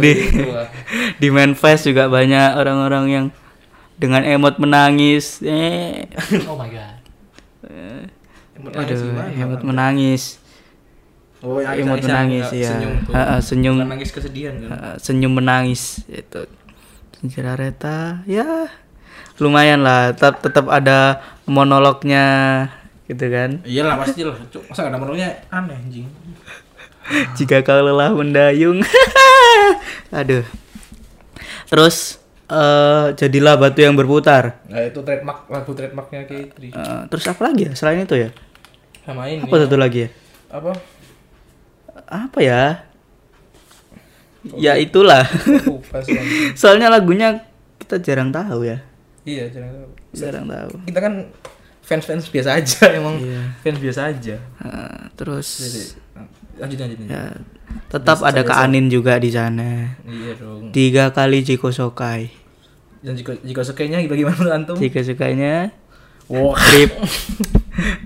di 0.00 0.12
di 1.22 1.28
Manfest 1.30 1.86
juga 1.86 2.10
banyak 2.10 2.58
orang-orang 2.58 3.04
yang 3.10 3.26
dengan 3.94 4.26
emot 4.26 4.58
menangis. 4.58 5.38
Eh, 5.42 6.10
Oh 6.50 6.58
my 6.58 6.66
god. 6.66 6.98
aduh, 8.74 8.98
emot 9.38 9.62
menangis. 9.62 10.42
Oh, 11.44 11.60
nangis, 11.60 11.84
menangis 12.02 12.48
ya. 12.50 12.72
Senyum 12.72 12.92
tuh. 13.04 13.12
Ha-ha, 13.12 13.36
senyum. 13.38 13.76
Bukan 13.76 13.90
nangis 13.92 14.10
kesedihan 14.10 14.54
kan. 14.56 14.68
Uh, 14.72 14.96
senyum 14.96 15.32
menangis 15.34 15.82
itu 16.08 16.40
Kinjira 17.14 17.52
Reta 17.54 18.24
ya 18.24 18.68
lumayan 19.36 19.80
lah 19.80 20.12
tetap 20.12 20.40
tetap 20.40 20.66
ada 20.68 21.20
monolognya 21.44 22.24
gitu 23.04 23.28
kan 23.28 23.60
Iyalah 23.62 23.98
pasti 23.98 24.22
lah. 24.22 24.32
Masa 24.70 24.86
ada 24.86 24.96
menurutnya 24.96 25.42
aneh 25.48 25.74
anjing. 25.74 26.08
jika 27.36 27.60
kau 27.60 27.76
lelah 27.76 28.08
mendayung 28.10 28.80
aduh 30.18 30.40
terus 31.66 32.16
eh 32.46 33.06
jadilah 33.14 33.56
batu 33.56 33.80
yang 33.80 33.92
berputar 33.92 34.60
Nah, 34.68 34.80
itu 34.80 35.00
trademark 35.00 35.48
lagu 35.48 35.72
trademarknya 35.72 36.24
Kitri. 36.24 36.68
Eh, 36.70 37.00
terus 37.08 37.24
apa 37.26 37.40
lagi 37.42 37.68
ya 37.68 37.72
selain 37.72 38.04
itu 38.04 38.16
ya 38.16 38.30
Sama 39.02 39.28
ini. 39.28 39.42
apa 39.42 39.54
satu 39.58 39.76
lagi 39.76 40.06
ya 40.06 40.10
Apa? 40.48 40.72
Apa 42.08 42.38
ya 42.40 42.62
ya 44.56 44.76
itulah 44.76 45.24
soalnya 46.60 46.92
lagunya 46.92 47.44
kita 47.80 48.00
jarang 48.00 48.28
tahu 48.28 48.68
ya 48.68 48.78
iya, 49.24 49.48
jangan 49.48 49.72
tahu. 49.72 49.90
jarang 50.12 50.44
tahu 50.48 50.70
Kita 50.84 51.00
kan 51.00 51.14
fans-fans 51.84 52.32
biasa 52.32 52.56
aja 52.56 52.96
emang. 52.96 53.20
Iya. 53.20 53.40
Fans 53.60 53.78
biasa 53.78 54.00
aja. 54.08 54.36
Eh, 54.40 55.00
terus 55.20 55.48
Jadi, 55.60 55.82
lanjut 56.56 56.78
lanjut. 56.80 56.96
lanjut. 56.96 57.12
Ya, 57.12 57.24
tetap 57.92 58.18
ada 58.24 58.40
Kak 58.40 58.58
Anin 58.64 58.88
juga 58.88 59.20
di 59.20 59.28
sana. 59.28 59.92
Iya 60.08 60.32
dong. 60.40 60.72
Tiga 60.72 61.12
kali 61.12 61.44
Jiko 61.44 61.68
Sokai. 61.68 62.32
Dan 63.04 63.20
jika 63.20 63.36
jika 63.44 63.60
sukanya 63.60 64.00
bagaimana 64.08 64.56
antum? 64.56 64.80
Jika 64.80 65.04
sukanya 65.04 65.76
Wah. 66.32 66.56
trip 66.56 66.92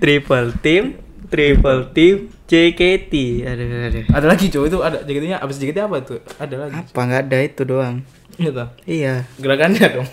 triple 0.03 0.51
team, 0.59 0.99
triple 1.29 1.81
team 1.93 2.33
JKT. 2.49 3.13
Aduh, 3.45 3.65
aduh. 3.87 4.05
Ada 4.09 4.25
lagi 4.25 4.49
cowok 4.49 4.65
itu 4.65 4.77
ada 4.81 4.97
jaketnya 5.05 5.37
abis 5.37 5.55
jaketnya 5.61 5.85
apa 5.85 5.97
tuh? 6.01 6.19
Ada 6.41 6.55
lagi. 6.65 6.73
Apa 6.81 6.99
nggak 7.05 7.21
ada 7.29 7.37
itu 7.45 7.61
doang? 7.61 7.95
Iya 8.35 8.49
toh. 8.51 8.69
Iya. 8.89 9.13
Gerakannya 9.37 9.85
dong. 9.93 10.07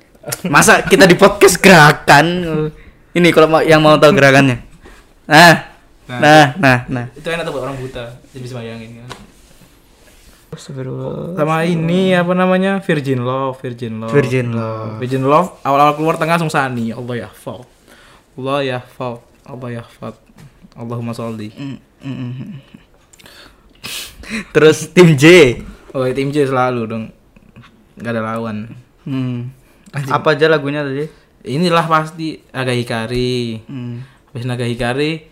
Masa 0.54 0.86
kita 0.86 1.10
di 1.10 1.18
podcast 1.18 1.58
gerakan? 1.58 2.26
Ini 3.10 3.28
kalau 3.34 3.50
mau 3.50 3.60
yang 3.60 3.82
mau 3.82 3.98
tahu 3.98 4.14
gerakannya. 4.14 4.62
Nah, 5.26 5.54
nah, 6.06 6.46
nah, 6.58 6.78
nah. 6.86 7.06
Itu 7.14 7.26
enak 7.26 7.42
tuh 7.42 7.52
buat 7.54 7.66
orang 7.66 7.78
buta. 7.82 8.18
Jadi 8.30 8.40
bisa 8.42 8.54
bayangin 8.58 9.02
kan. 9.02 9.10
Astagfirullah. 10.50 11.38
Sama 11.38 11.62
ini 11.62 12.14
apa 12.14 12.34
namanya? 12.34 12.82
Virgin 12.82 13.22
Love, 13.22 13.62
Virgin 13.62 14.02
Love. 14.02 14.12
Virgin 14.12 14.48
Love. 14.50 14.98
Virgin 14.98 15.22
Love 15.22 15.62
awal-awal 15.62 15.94
keluar 15.94 16.14
tengah 16.18 16.38
langsung 16.38 16.50
Sani. 16.50 16.90
Allah 16.90 17.26
ya 17.26 17.28
fault. 17.30 17.66
Allah 18.34 18.58
ya 18.62 18.78
fault. 18.82 19.22
Allah 19.46 19.68
ya 19.70 19.82
fault. 19.86 20.18
Allahumma 20.78 21.14
sholli. 21.14 21.50
Mm, 21.54 21.78
mm, 22.04 22.14
mm. 22.14 22.52
Terus 24.54 24.90
tim 24.94 25.18
J. 25.18 25.24
Oh, 25.90 26.06
ya, 26.06 26.14
tim 26.14 26.30
J 26.30 26.46
selalu 26.46 26.86
dong. 26.86 27.04
Gak 27.98 28.14
ada 28.14 28.22
lawan. 28.22 28.70
Hmm. 29.02 29.50
Apa 29.90 30.38
aja 30.38 30.46
lagunya 30.46 30.86
tadi? 30.86 31.10
Inilah 31.44 31.88
pasti 31.90 32.38
Naga 32.54 32.70
Hikari. 32.70 33.64
Hmm. 33.66 34.06
Habis 34.30 34.46
Naga 34.46 34.66
Hikari 34.68 35.26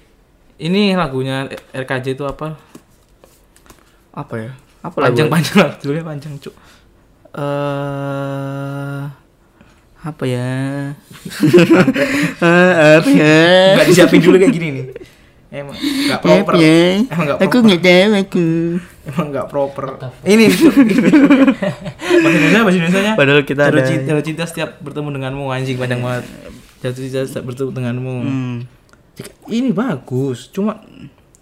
ini 0.58 0.98
lagunya 0.98 1.46
RKJ 1.70 2.18
itu 2.18 2.26
apa? 2.26 2.58
Apa 4.10 4.34
ya? 4.34 4.50
Apa 4.82 4.96
lagu? 4.98 5.14
Panjang-panjang 5.14 5.56
lah, 5.62 5.70
judulnya 5.78 6.02
panjang, 6.02 6.34
Cuk. 6.42 6.54
Eh 7.38 9.02
apa 9.98 10.24
ya? 10.26 10.50
Eh, 12.38 12.94
apa 13.02 13.10
ya? 13.10 13.38
Enggak 13.74 13.86
disiapin 13.90 14.22
dulu 14.22 14.38
kayak 14.38 14.54
gini 14.54 14.68
nih. 14.70 14.84
Emang 15.48 15.72
enggak 16.04 16.20
proper. 16.20 16.52
Apa 16.52 16.60
ya? 16.60 16.80
Emang 17.02 17.24
enggak 17.24 17.38
Aku 17.38 17.48
proper. 17.48 17.64
nggak 17.64 17.80
tahu 17.82 18.12
aku. 18.14 18.46
Emang 19.02 19.26
enggak 19.26 19.46
proper. 19.48 19.84
Ini 20.22 20.44
bahasa 22.18 22.28
Indonesia, 22.30 22.60
bahasa 22.62 22.78
Indonesia. 22.78 23.12
Padahal 23.14 23.42
kita 23.42 23.62
Jatuh 23.64 23.72
ada- 23.74 23.88
cinta, 23.88 24.04
jatuh 24.10 24.24
cinta 24.24 24.42
setiap 24.44 24.70
bertemu 24.78 25.08
denganmu 25.10 25.44
anjing 25.48 25.76
panjang 25.76 26.00
banget. 26.00 26.24
Jatuh 26.78 27.00
cinta 27.00 27.20
setiap 27.24 27.44
bertemu 27.46 27.70
denganmu. 27.72 28.14
Hmm. 28.20 28.56
Ini 29.48 29.72
bagus, 29.72 30.46
cuma 30.48 30.78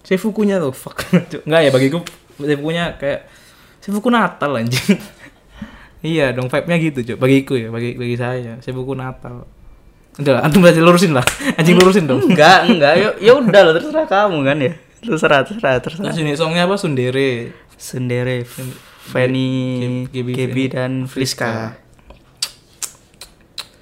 Seifukunya 0.01 0.57
tuh 0.57 0.71
fuck. 0.71 1.03
Cuk. 1.31 1.43
Enggak 1.43 1.61
ya 1.61 1.71
bagiku 1.71 1.99
Seifukunya 2.37 2.95
kayak 2.95 3.27
Seifuku 3.83 4.07
Natal 4.07 4.51
anjing. 4.55 4.97
iya 6.01 6.31
dong 6.31 6.47
vibe-nya 6.47 6.77
gitu, 6.81 6.99
Cuk. 7.05 7.19
Bagiku 7.19 7.59
ya, 7.59 7.69
bagi 7.69 7.99
bagi 7.99 8.15
saya. 8.15 8.63
Seifuku 8.63 8.95
Natal. 8.95 9.51
Udah, 10.17 10.41
lah, 10.41 10.43
antum 10.49 10.65
berarti 10.65 10.81
lurusin 10.81 11.13
lah. 11.13 11.27
Anjing 11.61 11.77
lurusin 11.77 12.09
dong. 12.09 12.25
Enggak, 12.25 12.65
enggak. 12.73 12.95
Ya, 12.97 13.09
ya 13.21 13.33
udah 13.37 13.61
lah 13.69 13.73
terserah 13.77 14.07
kamu 14.09 14.39
kan 14.49 14.57
ya. 14.57 14.73
Terserah, 15.05 15.41
terserah, 15.45 15.77
terserah. 15.85 16.09
Terus 16.09 16.19
ini 16.25 16.33
songnya 16.33 16.65
apa? 16.65 16.81
Sundere. 16.81 17.53
Sendere, 17.77 18.49
Fanny, 19.13 20.09
Gaby, 20.09 20.33
Gaby 20.33 20.65
dan 20.73 21.05
Friska. 21.05 21.77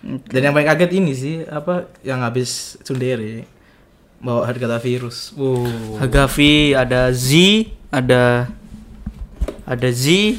Dan 0.04 0.40
yang 0.44 0.52
paling 0.52 0.68
kaget 0.68 0.90
ini 1.00 1.12
sih 1.14 1.36
apa 1.46 1.88
yang 2.02 2.20
habis 2.20 2.76
Sundere 2.82 3.46
bawa 4.18 4.50
harga 4.50 4.82
virus. 4.82 5.30
Wow. 5.38 6.02
Hagavi, 6.02 6.74
ada 6.74 7.14
Z, 7.14 7.30
ada 7.94 8.50
ada 9.64 9.88
Z, 9.94 10.36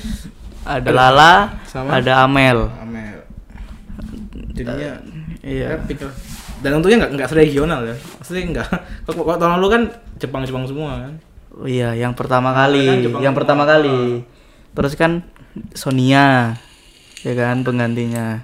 ada 0.67 0.89
Lala, 0.91 1.33
Sama? 1.65 1.97
ada 1.97 2.25
Amel. 2.25 2.69
Amel. 2.83 3.23
Jadinya 4.53 5.01
Iya. 5.45 5.77
epic 5.77 6.01
lah. 6.01 6.15
Dan 6.59 6.81
untungnya 6.81 7.05
nggak 7.05 7.11
nggak 7.13 7.29
regional 7.31 7.85
ya. 7.85 7.95
Maksudnya 8.17 8.43
nggak. 8.49 8.69
Kalau 9.05 9.21
kalau 9.21 9.37
tahun 9.37 9.53
lalu 9.61 9.67
kan 9.69 9.83
Jepang 10.17 10.41
Jepang 10.41 10.65
semua 10.65 11.05
kan. 11.05 11.13
Oh 11.53 11.69
iya, 11.69 11.93
yang 11.93 12.11
pertama 12.11 12.51
kan 12.51 12.67
kali, 12.67 13.05
Jepang 13.05 13.21
yang 13.21 13.31
semua. 13.31 13.39
pertama 13.39 13.63
kali. 13.63 14.25
Terus 14.73 14.93
kan 14.97 15.11
Sonia, 15.71 16.57
ya 17.21 17.33
kan 17.33 17.61
penggantinya. 17.61 18.43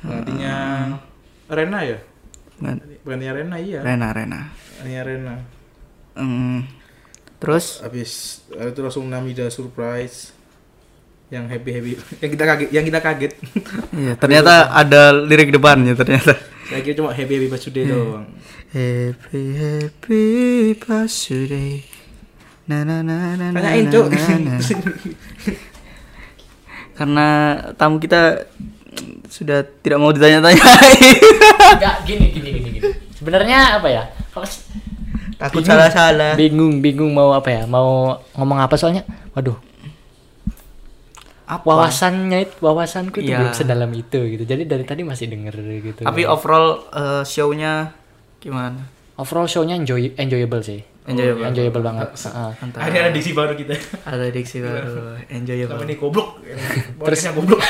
Nantinya 0.00 0.56
Rena 1.44 1.78
ya. 1.84 1.98
Penggan- 2.56 2.80
Bukannya 3.02 3.30
Rena 3.34 3.56
iya. 3.58 3.80
Rena, 3.82 4.08
Rena. 4.12 4.40
Bukannya 4.48 5.00
Rena. 5.02 5.34
Hmm. 6.14 6.64
Terus 7.40 7.80
Habis 7.80 8.12
itu 8.48 8.80
langsung 8.80 9.08
Namida 9.08 9.48
surprise 9.48 10.36
yang 11.30 11.46
happy 11.46 11.70
happy 11.70 11.90
yang 12.18 12.30
kita 12.34 12.44
kaget 12.44 12.68
yang 12.74 12.84
kita 12.84 13.00
kaget 13.00 13.32
iya, 13.94 14.12
ternyata 14.18 14.74
ada 14.74 15.14
lirik 15.14 15.54
depannya 15.54 15.94
ternyata. 15.94 16.34
saya 16.66 16.82
kira 16.82 16.94
cuma 16.98 17.14
happy 17.14 17.34
happy 17.38 17.48
birthday 17.50 17.84
doang 17.86 18.26
Happy 18.70 19.58
happy 19.58 20.24
birthday. 20.78 21.82
Na 22.70 22.86
na 22.86 23.02
na 23.02 23.34
na 23.34 23.50
na. 23.50 23.58
tanyain 23.58 23.90
na, 23.90 24.06
na, 24.06 24.34
na. 24.38 24.54
Karena 26.94 27.26
tamu 27.74 27.98
kita 27.98 28.46
sudah 29.26 29.66
tidak 29.82 29.98
mau 29.98 30.14
ditanya-tanya. 30.14 30.62
Enggak 31.74 31.96
gini 32.06 32.30
gini 32.30 32.48
gini 32.54 32.68
gini. 32.78 32.88
Sebenarnya 33.18 33.82
apa 33.82 33.90
ya? 33.90 34.06
Takut 35.34 35.66
salah-salah. 35.66 36.38
Bingung, 36.38 36.78
bingung 36.78 37.10
mau 37.10 37.34
apa 37.34 37.50
ya? 37.50 37.62
Mau 37.66 38.22
ngomong 38.38 38.62
apa 38.62 38.78
soalnya? 38.78 39.02
Waduh, 39.34 39.58
Apa? 41.50 41.66
wawasannya 41.66 42.38
itu 42.46 42.54
wawasanku 42.62 43.18
itu 43.18 43.34
Iya. 43.34 43.42
belum 43.42 43.54
sedalam 43.58 43.90
itu 43.90 44.20
gitu. 44.30 44.44
Jadi 44.46 44.62
dari 44.70 44.86
tadi 44.86 45.02
masih 45.02 45.26
denger 45.26 45.54
gitu. 45.82 46.00
Tapi 46.06 46.22
overall 46.22 46.86
eh, 46.94 47.22
show-nya 47.26 47.90
gimana? 48.38 48.86
overall 49.18 49.44
show-nya 49.44 49.74
enjoy 49.74 50.14
enjoyable 50.14 50.62
sih. 50.62 50.80
Enjoyable. 51.10 51.42
Enjoyable 51.42 51.82
banget. 51.82 52.08
Heeh. 52.14 52.50
Mantap. 52.60 52.80
ada 52.80 52.96
ada 53.02 53.10
diksi 53.10 53.32
baru 53.34 53.52
kita 53.58 53.74
Ada 54.06 54.30
diksi 54.30 54.62
baru. 54.62 55.18
Enjoyable. 55.26 55.74
sama 55.74 55.84
ini 55.84 55.94
goblok 55.98 56.28
terusnya 57.02 57.30
goblok 57.34 57.60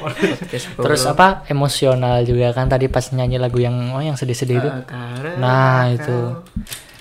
Terus 0.86 1.02
apa? 1.04 1.42
Emosional 1.50 2.22
juga 2.22 2.52
kan 2.54 2.70
tadi 2.70 2.86
pas 2.86 3.02
nyanyi 3.10 3.42
lagu 3.42 3.58
yang 3.58 3.74
oh 3.90 4.02
yang 4.04 4.14
sedih-sedih 4.14 4.60
itu. 4.62 4.70
Nah, 5.40 5.90
itu. 5.90 6.16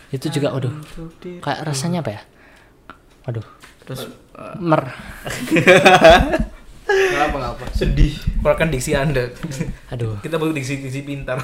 Itu 0.09 0.25
juga 0.33 0.57
aduh. 0.57 0.73
Kayak 1.21 1.69
rasanya 1.69 2.01
apa 2.01 2.11
ya? 2.17 2.21
Waduh. 3.29 3.45
Terus 3.85 4.09
Mer. 4.59 4.81
nggak 6.89 7.25
apa 7.29 7.35
nggak 7.37 7.53
apa 7.53 7.65
sedih 7.77 8.17
keluarkan 8.41 8.73
diksi 8.73 8.97
anda 8.97 9.29
Aduh. 9.93 10.17
kita 10.25 10.41
butuh 10.41 10.57
diksi 10.57 10.81
diksi 10.81 11.05
pintar 11.05 11.37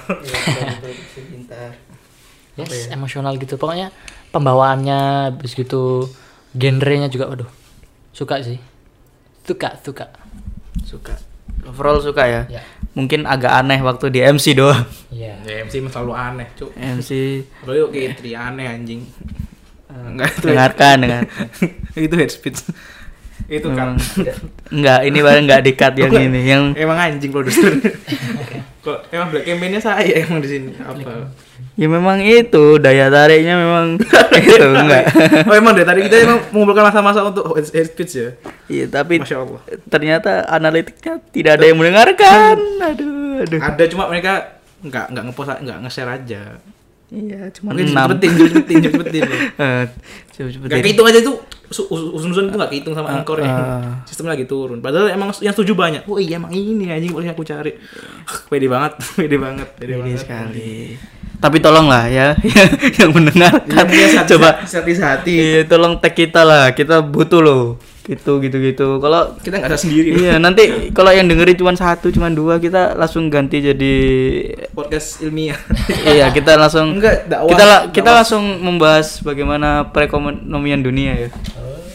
pintar. 1.30 1.78
Yes, 2.56 2.88
emosional 2.88 3.36
gitu. 3.36 3.60
Pokoknya 3.60 3.92
pembawaannya 4.32 5.32
habis 5.36 5.52
gitu 5.52 6.08
genrenya 6.56 7.12
juga 7.12 7.28
waduh. 7.28 7.52
Suka 8.16 8.40
sih. 8.40 8.56
Suka, 9.44 9.76
suka. 9.84 10.08
Suka. 10.88 11.20
Overall 11.68 12.00
suka 12.00 12.24
ya. 12.24 12.42
Ya. 12.48 12.64
Mungkin 12.96 13.28
agak 13.28 13.52
aneh 13.52 13.84
waktu 13.84 14.08
di 14.08 14.24
MC 14.24 14.56
doang. 14.56 14.88
Iya. 15.12 15.36
ya 15.44 15.68
MC 15.68 15.84
emang 15.84 15.92
selalu 15.92 16.14
aneh 16.16 16.48
cuk 16.56 16.72
MC 16.76 17.12
apalagi 17.64 18.16
tri 18.16 18.32
aneh 18.36 18.68
anjing 18.68 19.04
enggak. 19.96 20.30
Itu 20.36 20.46
dengarkan 20.52 20.96
dengan 21.02 21.22
itu 22.06 22.16
head 22.16 22.32
speech. 22.32 22.60
Itu 23.46 23.72
kan 23.72 23.96
enggak 24.76 25.00
ini 25.08 25.20
baru 25.22 25.40
enggak 25.44 25.62
dikat 25.64 25.94
yang 26.00 26.12
ini 26.12 26.42
yang 26.44 26.64
emang 26.76 26.98
anjing 26.98 27.32
produser 27.32 27.78
kok 28.86 29.10
emang 29.10 29.34
black 29.34 29.50
campaign-nya 29.50 29.82
saya 29.82 30.22
emang 30.22 30.46
di 30.46 30.50
sini? 30.50 30.72
Apa? 30.78 31.34
Ya 31.74 31.90
memang 31.90 32.22
itu 32.22 32.78
daya 32.78 33.10
tariknya 33.10 33.58
memang 33.58 33.98
itu 34.46 34.62
enggak. 34.62 35.10
Oh 35.50 35.58
emang 35.58 35.74
dari 35.74 35.90
tadi 35.90 36.00
kita 36.06 36.16
emang 36.22 36.40
mengumpulkan 36.54 36.94
masa-masa 36.94 37.26
untuk 37.26 37.50
head 37.58 37.66
head 37.74 37.90
speech 37.90 38.14
ya? 38.14 38.30
Iya 38.70 38.86
tapi 38.94 39.18
masya 39.18 39.42
allah. 39.42 39.62
ternyata 39.90 40.46
analitiknya 40.46 41.18
tidak 41.34 41.52
ada 41.58 41.66
yang 41.66 41.78
mendengarkan. 41.82 42.56
Aduh 42.94 43.42
aduh. 43.42 43.60
Ada 43.60 43.84
cuma 43.90 44.06
mereka 44.06 44.62
nggak 44.86 45.06
nggak 45.18 45.24
ngepost 45.34 45.50
nggak 45.66 45.78
nge-share 45.82 46.12
aja 46.14 46.42
iya 47.08 47.54
cuma 47.54 47.70
mungkin 47.70 47.92
enam. 47.92 48.08
cepetin 48.12 48.32
cepetin 48.36 48.78
cepetin 48.82 49.24
Eh, 49.62 49.84
coba 50.34 50.50
coba 50.52 50.66
Gak 50.68 50.82
kehitung 50.82 51.06
aja 51.06 51.20
tuh 51.22 51.36
su- 51.68 51.86
us- 51.86 52.12
usun-usun 52.14 52.50
itu 52.50 52.56
gak 52.56 52.72
kehitung 52.72 52.94
sama 52.94 53.10
anchor 53.12 53.38
ya. 53.38 53.48
ah. 53.48 54.02
Sistemnya 54.04 54.34
lagi 54.34 54.46
turun. 54.46 54.80
Padahal 54.80 55.08
emang 55.08 55.30
yang 55.40 55.52
setuju 55.52 55.74
banyak. 55.74 56.02
Oh 56.06 56.18
iya 56.18 56.36
emang 56.36 56.50
ini 56.50 56.88
anjing 56.88 57.10
boleh 57.10 57.30
aku 57.30 57.42
cari. 57.42 57.78
Pede 58.50 58.66
banget 58.66 58.98
Pede 59.14 59.38
banget 59.38 59.68
Pede 59.74 59.94
Pede 59.94 60.02
banget. 60.02 60.20
sekali. 60.20 60.98
Tapi 61.36 61.58
tolonglah 61.60 62.08
ya 62.08 62.34
yang 63.00 63.12
mendengarkan. 63.12 63.86
Iya, 63.86 64.26
coba. 64.26 64.50
Hati 64.62 64.92
hati 64.96 65.34
iya 65.36 65.62
tolong 65.64 66.00
tag 66.00 66.12
kita 66.12 66.42
lah. 66.42 66.72
Kita 66.72 67.00
butuh 67.00 67.40
loh 67.40 67.64
gitu 68.06 68.38
gitu 68.38 68.58
gitu 68.60 68.88
kalau 68.98 69.34
Kita 69.36 69.58
gak 69.58 69.68
ada 69.68 69.76
sendiri 69.76 70.14
iya 70.16 70.38
nanti 70.38 70.90
kalau 70.92 71.10
yang 71.10 71.26
dengerin 71.26 71.56
cuma 71.56 71.74
satu 71.74 72.08
cuma 72.08 72.30
dua 72.30 72.58
kita 72.58 72.94
langsung 72.94 73.28
ganti 73.28 73.60
jadi 73.60 73.96
Podcast 74.72 75.20
ilmiah 75.20 75.58
iya 76.06 76.30
kita 76.30 76.54
langsung 76.56 76.96
Enggak, 76.96 77.26
dakwah. 77.26 77.50
kita 77.50 77.64
la- 77.64 77.86
kita 77.88 78.02
Dakwah. 78.04 78.16
langsung 78.16 78.44
membahas 78.60 79.08
bagaimana 79.20 79.70
perekonomian 79.90 80.80
dunia 80.80 81.18
ya 81.18 81.30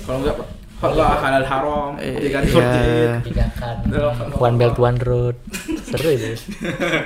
Kalau 0.03 0.19
enggak 0.21 0.60
Allah 0.81 1.13
halal 1.21 1.45
haram. 1.45 1.91
Tiga 2.01 2.41
yeah. 2.57 3.21
One 4.41 4.57
Belt 4.57 4.81
One 4.81 4.97
Road. 4.97 5.37
Seru 5.85 6.09
itu. 6.17 6.33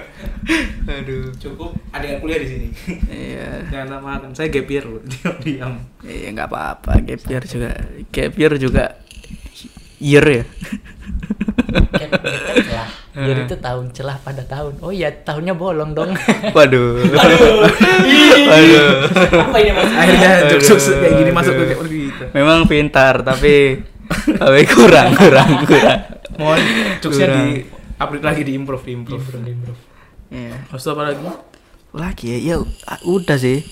aduh. 0.95 1.35
Cukup 1.43 1.75
ada 1.91 2.07
yang 2.07 2.23
kuliah 2.23 2.39
di 2.39 2.49
sini. 2.49 2.69
Iya. 3.11 3.67
Jangan 3.75 3.99
makan 3.99 4.31
Saya 4.31 4.49
gap 4.55 4.69
year 4.71 4.85
loh 4.87 5.03
Diam 5.03 5.37
diam 5.43 5.73
iya 6.07 6.29
nggak 6.31 6.49
apa-apa. 6.49 7.03
Gap 7.03 7.23
year 7.27 7.43
juga 7.43 7.71
gap 8.15 8.33
year 8.39 8.53
juga 8.63 8.85
year 10.05 10.27
ya 10.29 10.45
gap 11.95 12.13
lah. 12.71 12.89
Year 13.15 13.47
itu 13.47 13.55
tahun 13.63 13.95
celah 13.95 14.19
pada 14.27 14.43
tahun. 14.43 14.83
Oh 14.83 14.91
iya, 14.91 15.07
tahunnya 15.07 15.55
bolong 15.55 15.95
dong. 15.95 16.11
Waduh. 16.57 16.99
Waduh. 18.51 18.87
Apa 19.39 19.57
ini 19.63 19.71
mas? 19.71 19.91
Akhirnya 19.95 20.31
jokes 20.59 20.91
kayak 20.91 21.15
gini 21.23 21.31
masuk 21.31 21.55
ke 21.55 21.63
kayak 21.71 21.81
begitu. 21.87 22.25
Memang 22.35 22.67
pintar 22.67 23.23
tapi 23.23 23.87
tapi 24.35 24.61
kurang 24.67 25.15
kurang 25.15 25.63
kurang. 25.63 26.01
Mohon 26.35 26.61
jokesnya 26.99 27.29
di 27.39 27.47
update 28.03 28.25
lagi 28.27 28.43
di 28.43 28.53
improve 28.59 28.83
di 28.83 28.93
improve. 28.99 29.23
Iya. 30.35 30.55
Terus 30.75 30.85
apa 30.91 31.03
lagi? 31.07 31.23
Lagi 31.95 32.27
ya, 32.27 32.39
ya 32.43 32.57
ah, 32.91 32.99
udah 33.07 33.39
sih. 33.39 33.63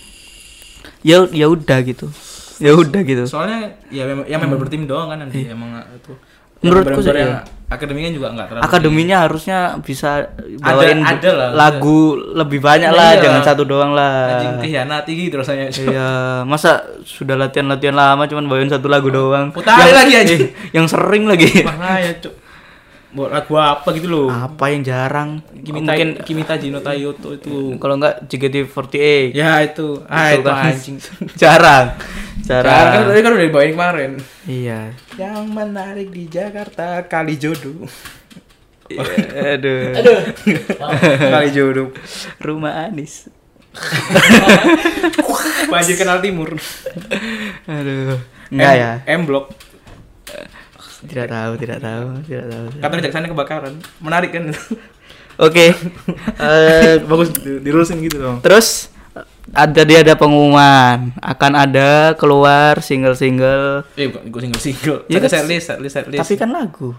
Ya 1.03 1.27
ya 1.35 1.51
udah 1.51 1.83
gitu. 1.83 2.15
Ya 2.63 2.73
udah 2.79 3.01
gitu. 3.03 3.25
Soalnya 3.27 3.75
ya 3.91 4.07
memang 4.07 4.25
yang 4.31 4.39
member 4.39 4.63
bertim 4.63 4.87
doang 4.87 5.11
kan 5.11 5.19
nanti 5.19 5.51
emang 5.51 5.83
itu. 5.91 6.15
Menurutku 6.63 7.03
sih, 7.03 7.11
ya. 7.11 7.43
akademinya 7.67 8.07
juga 8.15 8.31
enggak 8.31 8.47
terlalu 8.55 8.63
Akademinya 8.71 9.17
harusnya 9.27 9.75
bisa 9.83 10.31
bawain 10.63 11.03
ada 11.03 11.31
lah, 11.35 11.49
lagu 11.51 12.15
lebih 12.15 12.63
banyak 12.63 12.87
Nah, 12.87 12.95
lah, 12.95 13.11
iya. 13.19 13.23
jangan 13.27 13.43
satu 13.43 13.67
doang 13.67 13.99
lah. 13.99 14.39
anjing 14.39 14.63
kehianati 14.63 15.11
gitu 15.11 15.43
rasanya. 15.43 15.75
Iya, 15.75 16.11
masa 16.47 16.87
sudah 17.03 17.35
latihan-latihan 17.35 17.99
lama 17.99 18.31
cuman 18.31 18.47
bawain 18.47 18.71
satu 18.71 18.87
lagu 18.87 19.11
doang. 19.11 19.51
Putar 19.51 19.91
lagi 19.91 20.15
aja. 20.15 20.35
yang 20.71 20.87
sering 20.87 21.27
lagi. 21.27 21.51
Cuk. 22.23 22.42
Buat 23.13 23.29
lagu 23.29 23.55
apa 23.55 23.89
gitu 23.93 24.09
loh. 24.09 24.29
Apa 24.29 24.73
yang 24.73 24.81
jarang? 24.81 25.45
Kimita 25.53 25.93
Mungkin 25.93 26.09
Kimita 26.25 26.55
Jino 26.57 26.81
Tayoto 26.81 27.37
itu. 27.37 27.77
kalau 27.77 28.01
enggak 28.01 28.25
JKT48. 28.25 29.37
Ya 29.37 29.61
itu. 29.61 30.01
Ah 30.09 30.33
Itu 30.33 30.41
itu 30.41 30.49
kan. 30.49 30.65
anjing. 30.67 30.97
jarang. 31.41 31.87
Kan 31.93 32.65
Jarang. 32.65 33.07
tadi 33.07 33.21
kan 33.21 33.33
udah 33.33 33.47
dibawain 33.47 33.73
kemarin. 33.73 34.11
Iya. 34.45 34.97
Yang 35.15 35.37
menarik 35.47 36.09
di 36.09 36.25
Jakarta 36.27 37.05
kali 37.05 37.37
jodoh. 37.37 37.85
Iya, 38.89 39.57
Aduh. 39.57 39.93
kali 41.33 41.49
jodoh. 41.53 41.93
Rumah 42.39 42.89
Anis. 42.89 43.29
Banjir 45.71 45.97
kenal 45.97 46.21
timur. 46.21 46.57
Aduh. 47.65 48.21
Enggak 48.49 48.75
ya? 48.75 48.91
M 49.07 49.25
Block. 49.25 49.53
Tidak 51.03 51.27
tahu, 51.27 51.53
tidak 51.57 51.79
tahu, 51.79 52.07
tidak 52.23 52.47
tahu. 52.47 52.67
Katanya 52.79 53.03
Jaksana 53.03 53.27
kebakaran. 53.29 53.75
Menarik 53.99 54.31
kan? 54.31 54.45
Oke. 55.37 55.73
Eh, 56.39 56.99
Bagus 57.01 57.31
di- 57.33 57.61
dirusin 57.61 57.99
gitu 58.01 58.19
dong. 58.19 58.39
terus 58.41 58.91
ada 59.51 59.83
dia 59.83 60.01
ada 60.01 60.15
pengumuman 60.15 61.13
akan 61.19 61.53
ada 61.55 61.91
keluar 62.15 62.79
single-single 62.79 63.85
Eh 63.93 64.09
bukan 64.09 64.23
gue 64.27 64.41
single 64.43 64.61
single. 64.61 64.99
Ya 65.07 65.19
kan, 65.19 65.29
setlist, 65.29 65.67
setlist, 65.69 65.95
setlist. 65.95 66.21
tapi 66.21 66.35
kan 66.37 66.51
lagu. 66.51 66.95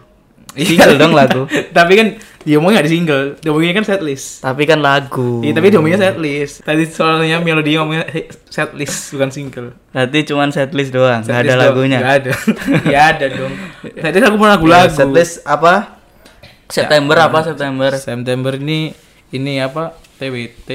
Iya. 0.54 0.66
single 0.70 0.96
dong 0.96 1.14
lagu. 1.14 1.42
tapi 1.78 1.94
kan 1.94 2.08
dia 2.44 2.56
ngomongnya 2.56 2.76
nggak 2.78 2.86
di 2.86 2.94
single, 2.94 3.26
dia 3.36 3.50
ngomongnya 3.50 3.74
kan 3.74 3.86
setlist. 3.86 4.26
Tapi 4.40 4.64
kan 4.64 4.80
lagu. 4.80 5.40
Iya 5.40 5.52
tapi 5.52 5.66
dia 5.68 5.78
ngomongnya 5.78 6.02
setlist. 6.04 6.56
Tadi 6.62 6.84
soalnya 6.86 7.38
melodi 7.40 7.74
ngomongnya 7.74 8.06
setlist 8.46 9.12
bukan 9.12 9.30
single. 9.30 9.70
Berarti 9.90 10.20
cuman 10.26 10.50
setlist 10.50 10.92
doang, 10.92 11.22
nggak 11.22 11.40
ada 11.42 11.54
lagunya. 11.58 11.98
Nggak 11.98 12.16
ada. 12.20 12.32
Ya 12.94 13.02
ada 13.10 13.26
dong. 13.28 13.54
Setlist 13.82 14.26
aku 14.26 14.36
mau 14.36 14.46
Ya, 14.46 14.54
lagu-lagu. 14.54 14.92
setlist 14.92 15.42
apa? 15.44 15.98
September 16.68 17.18
apa 17.22 17.40
September? 17.44 17.92
September 17.94 18.54
ini 18.54 18.92
ini 19.30 19.58
apa? 19.58 19.94
TWT. 20.16 20.70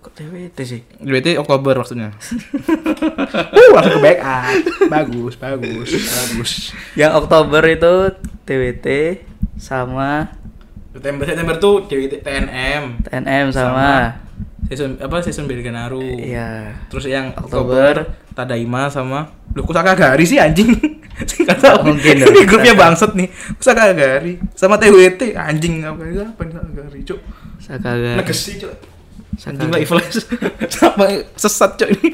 Kok 0.00 0.12
TWT 0.16 0.58
sih? 0.64 0.80
TWT 0.96 1.36
Oktober 1.36 1.76
maksudnya. 1.76 2.08
uh, 2.16 3.68
langsung 3.76 3.94
ke 3.96 4.00
backup. 4.00 4.44
Bagus, 4.88 5.34
bagus, 5.36 5.88
bagus. 5.92 6.50
Yang 6.96 7.12
Oktober 7.20 7.62
itu 7.68 7.92
TWT 8.48 8.86
sama 9.60 10.32
September 10.90 11.24
September 11.28 11.54
tuh 11.60 11.84
TWT 11.84 12.24
TNM. 12.24 13.04
TNM 13.04 13.46
sama, 13.52 14.16
Season 14.66 14.96
apa 14.96 15.20
season 15.20 15.44
Belganaru. 15.44 16.00
iya. 16.16 16.72
Terus 16.88 17.04
yang 17.04 17.36
Oktober. 17.36 18.06
Oktober 18.08 18.30
Tadaima 18.30 18.86
sama 18.86 19.26
Loh 19.52 19.66
kok 19.66 19.74
Sakagari 19.74 20.22
sih 20.22 20.38
anjing 20.38 20.70
Gak 21.50 21.58
tau 21.58 21.82
Mungkin 21.82 22.22
Ini 22.22 22.24
dong. 22.24 22.46
grupnya 22.46 22.78
bangsat 22.78 23.18
nih 23.18 23.26
Sakagari 23.58 24.38
Sama 24.54 24.78
TWT 24.78 25.34
Anjing 25.34 25.82
apa 25.82 25.98
itu 26.06 26.22
apa 26.22 26.40
ini 26.46 26.52
Sakagari 26.54 27.00
cuk 27.02 27.20
Sakagari. 27.58 28.16
Negesi 28.22 28.62
cuk 28.62 28.72
Anjing 29.32 29.40
Sakagari. 29.56 29.70
lah 29.70 29.80
Eviless 29.80 30.16
Sama 30.70 31.04
sesat 31.34 31.70
cuk 31.74 31.88
ini 31.92 32.08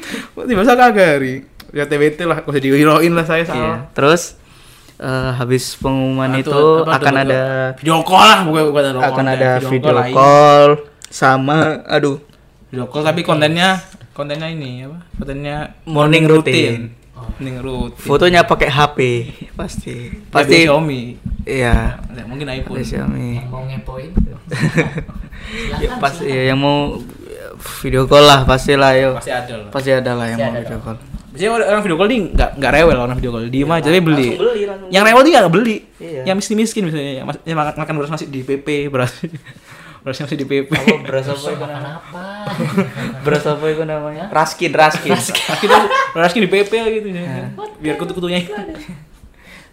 Tiba 0.45 0.63
Sakagari 0.63 1.35
Ya 1.69 1.83
TWT 1.83 2.19
lah 2.21 2.41
usah 2.41 2.57
dihiroin 2.57 3.11
lah 3.11 3.23
saya 3.23 3.41
Iya. 3.41 3.47
salah 3.47 3.77
Terus 3.91 4.39
eh, 4.97 5.31
habis 5.33 5.75
pengumuman 5.75 6.29
Nah, 6.29 6.39
itu 6.39 6.61
apa, 6.81 6.91
akan 6.95 7.13
ada 7.17 7.37
call. 7.37 7.77
Video 7.77 7.95
call 8.01 8.23
lah 8.23 8.39
Bukan, 8.41 8.61
bukan 8.65 8.83
video 8.83 8.97
call, 8.97 9.09
akan 9.09 9.25
ada 9.27 9.49
video 9.61 9.93
lain. 9.93 10.13
call 10.13 10.69
sama 11.07 11.57
aduh 11.85 12.17
Video 12.67 12.85
call 12.85 13.01
tapi 13.01 13.21
kontennya 13.21 13.79
Kontennya 14.11 14.47
ini 14.47 14.83
apa 14.83 14.97
Kontennya 15.13 15.57
Morning 15.83 16.25
routine. 16.25 16.96
Morning 17.17 17.57
routine 17.61 17.97
fotonya 17.97 18.41
pakai 18.45 18.69
HP 18.69 18.97
pasti. 19.57 20.13
Pasti 20.29 20.29
pasti 20.29 20.55
Xiaomi. 20.65 21.01
Iya. 21.47 21.97
Ya, 22.13 22.23
Mungkin 22.29 22.45
iPhone. 22.45 22.81
Xiaomi. 22.85 23.41
Yang 23.41 23.49
mau 23.49 23.63
ngepoin. 23.65 24.09
ya, 25.81 25.89
pasti 25.97 26.29
ya, 26.29 26.43
yang 26.53 26.59
mau 26.61 27.01
video 27.81 28.05
call 28.05 28.25
lah 28.25 28.39
pastilah 28.45 28.91
yo. 28.93 29.09
Pasti 29.17 29.33
ada 29.33 29.53
lah. 29.57 29.69
Pasti 29.73 29.89
ada 29.89 30.11
lah 30.13 30.25
yang 30.29 30.37
Pasti 30.37 30.49
mau 30.49 30.53
ada 30.53 30.65
video 30.65 30.79
call. 30.81 30.97
Biasanya 31.27 31.49
orang 31.69 31.83
video 31.85 31.97
call 31.97 32.09
nih 32.09 32.19
nggak 32.33 32.49
nggak 32.57 32.71
rewel 32.73 32.97
orang 32.97 33.17
video 33.17 33.31
call, 33.33 33.45
diem 33.45 33.69
aja 33.69 33.87
tapi 33.89 34.01
beli. 34.01 34.27
langsung 34.33 34.41
beli, 34.41 34.61
langsung 34.65 34.89
Yang 34.89 35.03
rewel 35.05 35.23
dia 35.25 35.37
nggak 35.37 35.53
beli. 35.53 35.77
Iya. 36.01 36.21
Yang 36.25 36.35
miskin 36.41 36.57
miskin 36.57 36.83
misalnya, 36.89 37.13
yang, 37.21 37.25
mas- 37.29 37.43
yang 37.45 37.57
makan, 37.57 37.73
makan 37.77 37.93
beras 38.01 38.11
nasi 38.13 38.25
di 38.29 38.41
PP 38.41 38.89
beras 38.89 39.13
beras 40.07 40.23
nasi 40.23 40.39
di 40.39 40.47
PP. 40.47 40.71
apa 40.71 41.03
beras 41.03 41.27
apa 41.27 41.43
itu 41.43 41.59
Makan 41.59 41.83
apa? 41.99 42.23
beras 43.19 43.43
apa 43.43 43.65
itu 43.67 43.83
namanya 43.83 44.31
raskin 44.39 44.71
raskin 44.71 45.11
Kita 45.59 45.75
beras 46.15 46.31
nasi 46.31 46.39
di 46.39 46.47
PP 46.47 46.71
gitu 46.71 47.07
ya. 47.11 47.51
Biar 47.77 47.99
kutu-kutunya. 47.99 48.39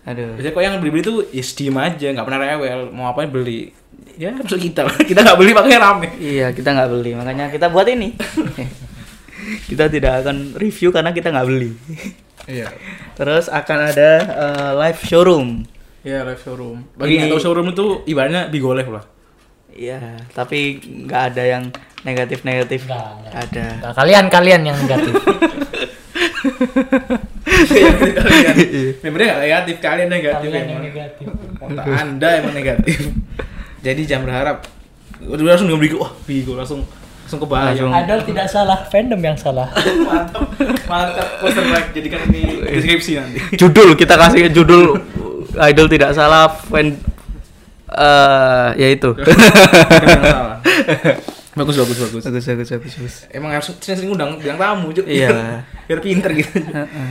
aduh 0.03 0.35
Biasanya 0.35 0.51
kok 0.51 0.61
yang 0.61 0.75
beli-beli 0.79 1.01
tuh 1.01 1.23
ya 1.31 1.41
diem 1.41 1.77
aja, 1.79 2.07
nggak 2.11 2.27
pernah 2.27 2.41
rewel. 2.43 2.81
Mau 2.91 3.07
apa 3.07 3.23
beli. 3.25 3.71
Ya 4.15 4.35
masuk 4.35 4.59
kita 4.59 4.83
lah. 4.83 4.99
Kita 5.09 5.23
nggak 5.23 5.39
beli 5.39 5.55
makanya 5.55 5.79
rame. 5.81 6.11
iya 6.19 6.51
kita 6.51 6.71
nggak 6.71 6.91
beli 6.91 7.15
makanya 7.15 7.47
kita 7.49 7.71
buat 7.71 7.87
ini 7.87 8.15
kita 9.71 9.87
tidak 9.87 10.23
akan 10.23 10.55
review 10.55 10.91
karena 10.91 11.15
kita 11.15 11.31
nggak 11.31 11.47
beli 11.47 11.71
Iya. 12.45 12.69
terus 13.15 13.49
akan 13.49 13.79
ada 13.89 14.11
eh, 14.21 14.73
live 14.77 15.01
showroom 15.01 15.65
Iya 16.05 16.21
live 16.21 16.37
showroom. 16.37 16.85
Bagi 16.95 17.17
nggak 17.17 17.33
tahu 17.33 17.41
showroom 17.41 17.73
itu 17.73 18.05
ibaratnya 18.05 18.53
Bigo 18.53 18.77
Live 18.77 18.93
lah. 18.93 19.09
Iya, 19.75 20.23
tapi 20.31 20.79
nggak 20.79 21.23
ada 21.35 21.43
yang 21.43 21.65
negatif-negatif. 22.07 22.87
Ada. 23.35 23.67
Nah, 23.83 23.93
kalian 23.99 24.31
kalian 24.31 24.63
yang 24.63 24.79
negatif. 24.79 25.15
kalian. 28.23 28.55
Membernya 29.03 29.27
nggak 29.35 29.43
negatif, 29.43 29.75
kalian 29.83 30.09
negatif. 30.15 30.47
kalian 30.47 30.69
yang 30.71 30.83
negatif. 30.87 31.27
Otak 31.59 31.85
anda 31.91 32.29
emang 32.39 32.55
negatif. 32.55 33.11
Jadi 33.83 34.03
jangan 34.07 34.31
berharap. 34.31 34.57
Udah 35.27 35.43
langsung 35.43 35.67
nggak 35.67 35.83
Bigo, 35.83 35.97
wah 36.07 36.13
Bigo 36.23 36.55
langsung 36.55 36.87
langsung 37.27 37.41
kebayang. 37.43 37.75
Langsung. 37.75 37.91
Idol 37.91 38.21
tidak 38.31 38.47
salah, 38.47 38.79
fandom 38.87 39.19
yang 39.19 39.35
salah. 39.35 39.67
mantap, 40.07 40.55
mantap. 40.87 41.29
Poster 41.43 41.67
baik 41.67 41.91
jadikan 41.99 42.23
ini 42.31 42.63
deskripsi 42.63 43.13
nanti. 43.19 43.39
Judul 43.59 43.99
kita 43.99 44.15
kasih 44.15 44.55
judul 44.55 45.03
idol 45.59 45.91
tidak 45.91 46.15
salah 46.15 46.47
fan 46.47 46.95
eh 47.95 48.69
ya 48.79 48.89
itu. 48.91 49.11
Bagus, 51.55 51.79
bagus, 51.79 51.99
bagus. 52.03 52.23
bagus 52.27 52.45
bagus 52.51 52.69
bagus 52.75 52.95
bagus. 52.99 53.17
Emang 53.31 53.55
harus 53.55 53.71
sering-sering 53.79 54.11
undang 54.11 54.43
bilang 54.43 54.59
tamu, 54.59 54.91
Cuk. 54.91 55.07
Iya. 55.07 55.63
Biar 55.87 56.01
pinter 56.03 56.35
gitu. 56.35 56.59
Heeh. 56.59 57.11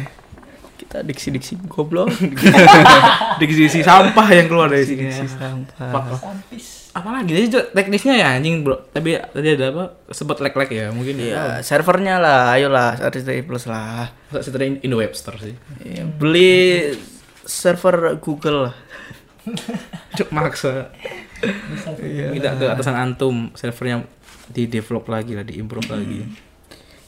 Kita 0.75 0.99
diksi-diksi 0.99 1.63
goblok. 1.71 2.11
Diksi 3.39 3.79
sampah 3.79 4.27
yang 4.35 4.51
keluar 4.51 4.67
dari 4.67 4.83
sini. 4.83 5.07
Diksi 5.07 5.31
sampah. 5.31 6.19
Apalagi 6.91 7.31
tadi 7.31 7.47
Cuk, 7.55 7.65
teknisnya 7.71 8.19
ya 8.19 8.27
anjing, 8.35 8.67
Bro. 8.67 8.91
Tapi 8.91 9.15
tadi 9.15 9.47
ada 9.55 9.65
apa? 9.71 9.83
Sempat 10.11 10.43
lag-lag 10.43 10.67
ya, 10.67 10.91
mungkin 10.91 11.23
ya. 11.23 11.23
Iya, 11.23 11.43
servernya 11.63 12.19
lah, 12.19 12.51
ayolah 12.59 12.99
RCTI 12.99 13.47
Plus 13.47 13.63
lah. 13.63 14.11
Setelah 14.43 14.75
Indo 14.83 14.99
Webster 14.99 15.39
sih. 15.39 15.55
Iya, 15.87 16.03
beli 16.03 16.91
server 17.47 18.19
Google 18.19 18.67
lah. 18.67 18.75
Cuk 20.17 20.29
maksa. 20.31 20.91
Minta 22.31 22.55
ke 22.55 22.65
atasan 22.65 22.95
antum 22.95 23.51
servernya 23.53 24.07
di 24.47 24.67
develop 24.67 25.07
lagi 25.07 25.35
lah, 25.35 25.43
di 25.43 25.59
improve 25.59 25.89
lagi. 25.89 26.19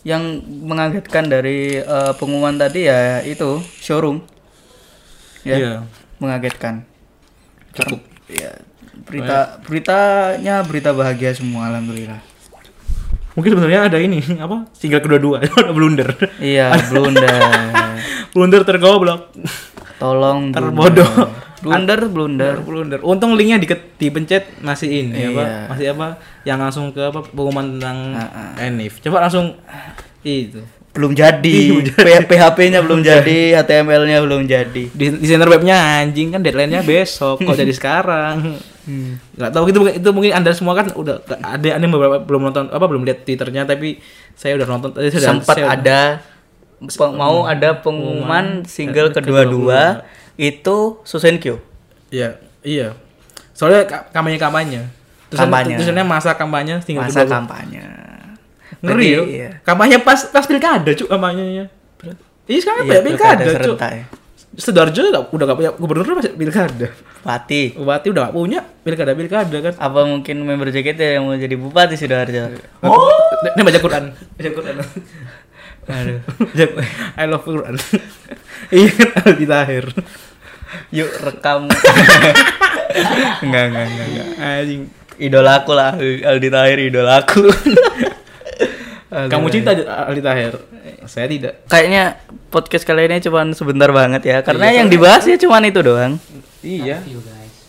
Yang 0.03 0.23
mengagetkan 0.45 1.25
dari 1.25 1.79
eh, 1.79 2.11
pengumuman 2.15 2.55
tadi 2.55 2.85
ya 2.85 3.21
itu 3.21 3.59
showroom. 3.79 4.21
Ya, 5.45 5.55
Iya. 5.55 5.73
mengagetkan. 6.17 6.83
Cukup. 7.77 8.01
Ya, 8.25 8.57
berita 9.05 9.61
beritanya 9.61 10.65
berita 10.65 10.89
bahagia 10.89 11.37
semua 11.37 11.69
alhamdulillah. 11.69 12.17
Mungkin 13.35 13.51
sebenarnya 13.51 13.81
ada 13.91 13.97
ini 13.99 14.23
apa? 14.45 14.65
Single 14.73 15.03
kedua-dua 15.03 15.43
ada 15.59 15.71
blunder. 15.71 16.09
Iya, 16.39 16.73
blunder. 16.89 17.29
blunder 18.33 18.61
tergoblok. 18.65 19.31
Tolong 19.99 20.51
Terbodoh. 20.51 21.11
Blunder, 21.65 21.97
blunder. 22.11 22.55
blunder. 22.61 22.99
Untung 23.01 23.33
linknya 23.33 23.57
diket, 23.57 23.97
dipencet 23.97 24.61
masih 24.61 25.01
ini 25.01 25.33
apa? 25.33 25.41
Iya. 25.41 25.57
Masih 25.71 25.85
apa? 25.97 26.07
Yang 26.45 26.59
langsung 26.61 26.85
ke 26.93 27.01
apa 27.01 27.25
pengumuman 27.25 27.79
tentang 27.79 27.97
Ah, 28.13 28.53
Enif. 28.61 29.01
Coba 29.01 29.25
langsung 29.25 29.57
itu. 30.21 30.61
Belum 30.93 31.11
jadi. 31.11 31.81
PHP-nya 32.29 32.79
belum 32.85 33.01
jadi, 33.01 33.57
HTML-nya 33.59 34.21
belum 34.23 34.45
jadi. 34.45 34.83
Di, 34.93 35.05
di 35.17 35.27
center 35.27 35.49
webnya 35.49 36.05
anjing 36.05 36.31
kan 36.31 36.39
deadline-nya 36.45 36.85
besok 36.85 37.41
kok 37.41 37.57
jadi 37.57 37.73
sekarang. 37.73 38.61
Nggak 39.35 39.51
tahu 39.51 39.65
itu 39.73 39.79
itu 39.97 40.09
mungkin 40.13 40.31
Anda 40.37 40.53
semua 40.53 40.77
kan 40.77 40.93
udah 40.93 41.25
ada 41.41 41.57
ada 41.57 41.81
yang 41.81 41.91
beberapa 41.91 42.21
belum 42.21 42.47
nonton 42.47 42.69
apa 42.69 42.85
belum 42.85 43.03
lihat 43.03 43.25
Twitternya 43.25 43.65
tapi 43.65 43.97
saya 44.37 44.55
udah 44.55 44.67
nonton 44.69 44.93
tadi 44.93 45.09
sudah 45.09 45.41
Sempat 45.41 45.57
ada 45.57 46.21
mau 47.11 47.45
ada 47.45 47.75
pengumuman 47.75 48.63
single 48.63 49.11
kedua-dua 49.11 50.03
itu 50.35 50.99
Susenkyo. 51.01 51.59
Iya, 52.09 52.37
iya. 52.61 52.93
Soalnya 53.51 53.87
ka- 53.87 54.05
kampanye-kampanye. 54.11 54.83
Tulisan- 55.27 55.47
Kampanye. 55.47 55.73
Tulisannya 55.79 56.05
masa 56.05 56.31
kampanye 56.35 56.73
tinggal 56.83 57.07
Masa 57.07 57.23
kedua- 57.23 57.33
kampanye. 57.39 57.81
Ngeri 58.83 59.09
iya. 59.31 59.49
Kampanye 59.63 59.97
pas 59.99 60.29
pas 60.29 60.45
pilkada 60.45 60.91
cuk 60.91 61.07
kampanyenya. 61.07 61.65
Iya 62.45 62.59
sekarang 62.61 62.85
Iya, 62.85 63.01
pilkada 63.01 63.41
cuk. 63.41 63.53
serentak 63.57 63.91
ya. 63.91 64.05
Sidoarjo 64.55 65.01
nggak- 65.01 65.27
udah 65.35 65.45
gak 65.45 65.57
punya 65.57 65.71
gubernur 65.73 66.15
masih 66.15 66.31
pilkada. 66.31 66.87
Bupati. 67.19 67.75
Bupati 67.75 68.07
udah 68.07 68.21
gak 68.29 68.33
punya 68.33 68.59
pilkada 68.85 69.11
pilkada 69.11 69.57
kan. 69.59 69.73
Apa 69.75 69.99
mungkin 70.05 70.35
member 70.39 70.69
JKT 70.69 70.99
yang 71.17 71.25
mau 71.25 71.35
jadi 71.35 71.55
bupati 71.57 71.97
Sidoarjo? 71.97 72.55
Oh, 72.79 73.11
ini 73.43 73.61
baca 73.61 73.79
Quran. 73.81 74.03
Baca 74.13 74.49
Quran. 74.53 74.75
Aduh. 75.89 76.19
I 77.19 77.25
love 77.29 77.45
Quran. 77.45 77.77
Iya 78.73 78.89
kan 78.97 79.09
Aldi 79.29 79.45
Tahir. 79.45 79.85
Yuk 80.89 81.11
rekam. 81.21 81.69
enggak, 83.45 83.63
enggak, 83.69 83.85
enggak, 83.85 84.07
enggak. 84.09 84.27
Anjing. 84.41 84.81
Idolaku 85.21 85.71
lah, 85.77 85.93
Aldi 86.01 86.49
Tahir 86.49 86.77
idolaku. 86.81 87.45
Kamu 89.29 89.47
cinta 89.53 89.77
Aldi 89.77 90.21
Tahir? 90.25 90.53
Saya 91.05 91.29
tidak. 91.29 91.69
Kayaknya 91.69 92.17
podcast 92.49 92.89
kali 92.89 93.05
ini 93.05 93.21
cuma 93.21 93.45
sebentar 93.53 93.93
banget 93.93 94.23
ya, 94.25 94.37
karena 94.41 94.73
yang 94.73 94.89
dibahas 94.89 95.29
ya 95.29 95.37
cuma 95.37 95.61
itu 95.61 95.85
doang. 95.85 96.17
Iya. 96.65 97.05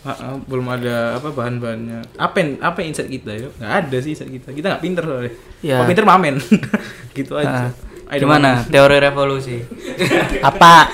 Ha, 0.06 0.12
ha, 0.16 0.28
belum 0.38 0.66
ada 0.70 1.18
apa 1.20 1.28
bahan-bahannya. 1.34 2.16
Apa 2.16 2.36
yang 2.40 2.50
apa 2.62 2.78
yang 2.80 2.94
insight 2.94 3.10
kita 3.10 3.36
ya? 3.36 3.48
Nggak 3.52 3.74
ada 3.84 3.96
sih 4.00 4.16
insight 4.16 4.32
kita. 4.32 4.48
Kita 4.54 4.66
nggak 4.72 4.82
pinter 4.86 5.04
soalnya. 5.04 5.32
Iya. 5.60 5.74
Kalau 5.76 5.90
pinter 5.92 6.06
mamen. 6.08 6.34
gitu 7.18 7.34
aja. 7.36 7.68
Ayo, 7.68 7.85
gimana 8.08 8.62
teori 8.62 8.96
revolusi? 8.98 9.58
Apa? 10.48 10.86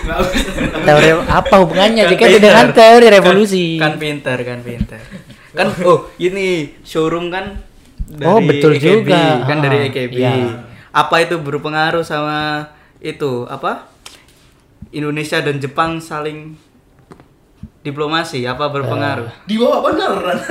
teori 0.83 1.09
apa 1.23 1.55
hubungannya 1.61 2.09
jika 2.09 2.25
dengan 2.33 2.73
teori 2.73 3.07
revolusi? 3.07 3.77
Kan 3.77 4.01
pintar, 4.01 4.41
kan 4.41 4.61
pintar. 4.61 5.01
Kan 5.53 5.69
oh 5.85 6.09
ini 6.17 6.73
showroom 6.81 7.29
kan 7.29 7.61
dari 8.03 8.25
Oh, 8.25 8.41
betul 8.41 8.73
AKB, 8.75 8.85
juga. 9.05 9.45
kan 9.45 9.57
Ah, 9.57 9.63
dari 9.63 9.77
AKB. 9.87 10.15
iya. 10.15 10.33
Apa 10.91 11.21
itu 11.21 11.37
berpengaruh 11.37 12.01
sama 12.01 12.69
itu 12.99 13.45
apa? 13.45 13.89
Indonesia 14.91 15.41
dan 15.41 15.57
Jepang 15.57 15.97
saling 15.99 16.57
diplomasi 17.83 18.47
apa 18.47 18.71
berpengaruh? 18.71 19.47
Di 19.47 19.59
bawah 19.59 19.83
beneran. 19.83 20.39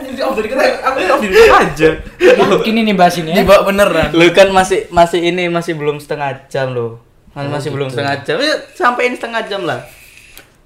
Di 0.00 0.22
off 0.22 0.34
dari 0.36 0.48
kita. 0.48 0.62
Aku 0.86 0.96
di 0.96 1.06
off 1.10 1.20
dari 1.22 1.48
aja. 1.50 1.90
Yakin 2.18 2.74
ini 2.82 2.92
bahas 2.94 3.14
ini 3.20 3.30
ya? 3.32 3.40
Di 3.40 3.44
bawah 3.44 3.68
beneran. 3.68 4.10
Lu 4.12 4.26
kan 4.32 4.48
masih 4.50 4.88
masih 4.88 5.20
ini 5.22 5.46
masih 5.48 5.76
belum 5.76 6.00
setengah 6.02 6.46
jam 6.50 6.72
loh. 6.72 7.00
Kan 7.30 7.46
Oh, 7.46 7.52
masih 7.54 7.70
gitu. 7.70 7.76
belum 7.78 7.88
setengah 7.94 8.16
jam. 8.26 8.36
Ya, 8.42 8.54
sampein 8.74 9.14
setengah 9.14 9.42
jam 9.46 9.62
lah. 9.62 9.80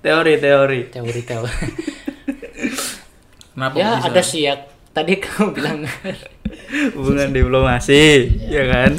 Teori, 0.00 0.40
teori. 0.40 0.80
Teori 0.88 1.20
teori. 1.24 1.52
Kenapa 3.54 3.74
ya 3.76 3.88
bisa? 4.00 4.07
ada 4.11 4.22
sih 4.22 4.42
ya. 4.48 4.54
Tadi 4.94 5.18
kamu 5.18 5.50
bilang 5.50 5.78
Hubungan 6.94 7.35
diplomasi, 7.35 8.30
ya 8.46 8.64
kan? 8.70 8.92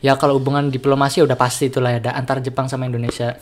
ya 0.00 0.16
kalau 0.16 0.40
hubungan 0.40 0.72
diplomasi 0.72 1.20
udah 1.20 1.36
pasti 1.36 1.68
itulah 1.68 1.92
ya 1.92 2.00
ada 2.00 2.12
antar 2.16 2.40
Jepang 2.40 2.64
sama 2.66 2.88
Indonesia. 2.88 3.36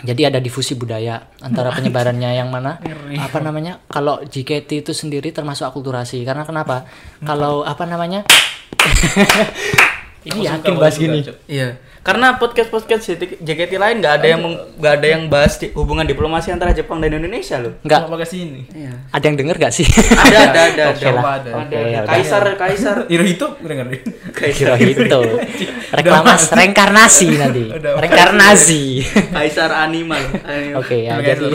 Jadi 0.00 0.22
ada 0.24 0.38
difusi 0.40 0.76
budaya 0.76 1.28
antara 1.44 1.74
penyebarannya 1.76 2.36
yang 2.36 2.48
mana 2.48 2.80
apa 3.18 3.38
namanya? 3.42 3.82
Kalau 3.90 4.22
JKT 4.24 4.86
itu 4.86 4.92
sendiri 4.96 5.30
termasuk 5.34 5.66
akulturasi 5.68 6.22
karena 6.24 6.46
kenapa? 6.46 6.86
Kalau 7.24 7.62
apa 7.66 7.84
namanya? 7.84 8.24
Ini 10.20 10.40
yakin 10.46 10.74
bahas 10.76 10.96
gini. 10.96 11.24
Iya. 11.46 11.80
Karena 12.00 12.32
podcast-podcast 12.36 13.12
JKT 13.44 13.76
lain 13.76 14.00
nggak 14.00 14.14
ada 14.16 14.26
yang 14.26 14.40
nggak 14.80 14.94
ada 14.96 15.06
yang 15.06 15.22
bahas 15.28 15.60
di- 15.60 15.68
hubungan 15.72 16.02
diplomasi 16.02 16.48
antara 16.48 16.72
Jepang 16.72 16.96
dan 16.96 17.12
Indonesia 17.12 17.60
loh. 17.60 17.76
Enggak, 17.84 18.08
Kenapa 18.08 18.24
ke 18.24 18.26
sini? 18.26 18.64
Iya. 18.72 18.92
ada 19.12 19.24
yang 19.24 19.36
denger 19.36 19.56
gak 19.60 19.72
sih? 19.72 19.84
Ada, 19.84 20.38
ada, 20.48 20.60
ada, 20.64 20.84
Oke 20.90 21.04
ada. 21.04 21.12
lah. 21.12 21.24
ada. 21.36 21.50
Ada, 21.52 21.60
Oke, 21.60 21.76
ada. 21.76 21.88
ya. 21.92 22.00
Kaisar, 22.08 22.42
kaisar. 22.56 22.96
Iro 23.12 23.24
itu 23.24 23.46
dengerin. 23.60 24.00
Kira 24.32 24.74
itu. 24.80 25.20
Reklamas 26.00 26.42
reinkarnasi 26.48 27.26
nanti. 27.36 27.62
Reinkarnasi. 27.76 28.82
Kaisar 29.36 29.68
animal. 29.84 30.24
animal. 30.40 30.80
Oke 30.80 31.04
ya, 31.04 31.20
Udah, 31.20 31.36
jadi. 31.36 31.48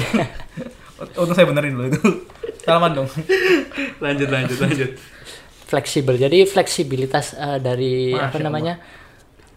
Untung 1.17 1.33
saya 1.33 1.49
benerin 1.49 1.73
loh 1.73 1.89
itu. 1.89 2.01
Salaman 2.61 2.93
dong. 2.93 3.09
Lanjut, 3.97 4.29
lanjut, 4.29 4.57
lanjut. 4.57 4.89
Fleksibel. 5.65 6.15
Jadi 6.15 6.45
fleksibilitas 6.45 7.33
eh, 7.33 7.57
dari 7.59 8.13
Masya 8.13 8.25
apa 8.25 8.37
namanya? 8.39 8.73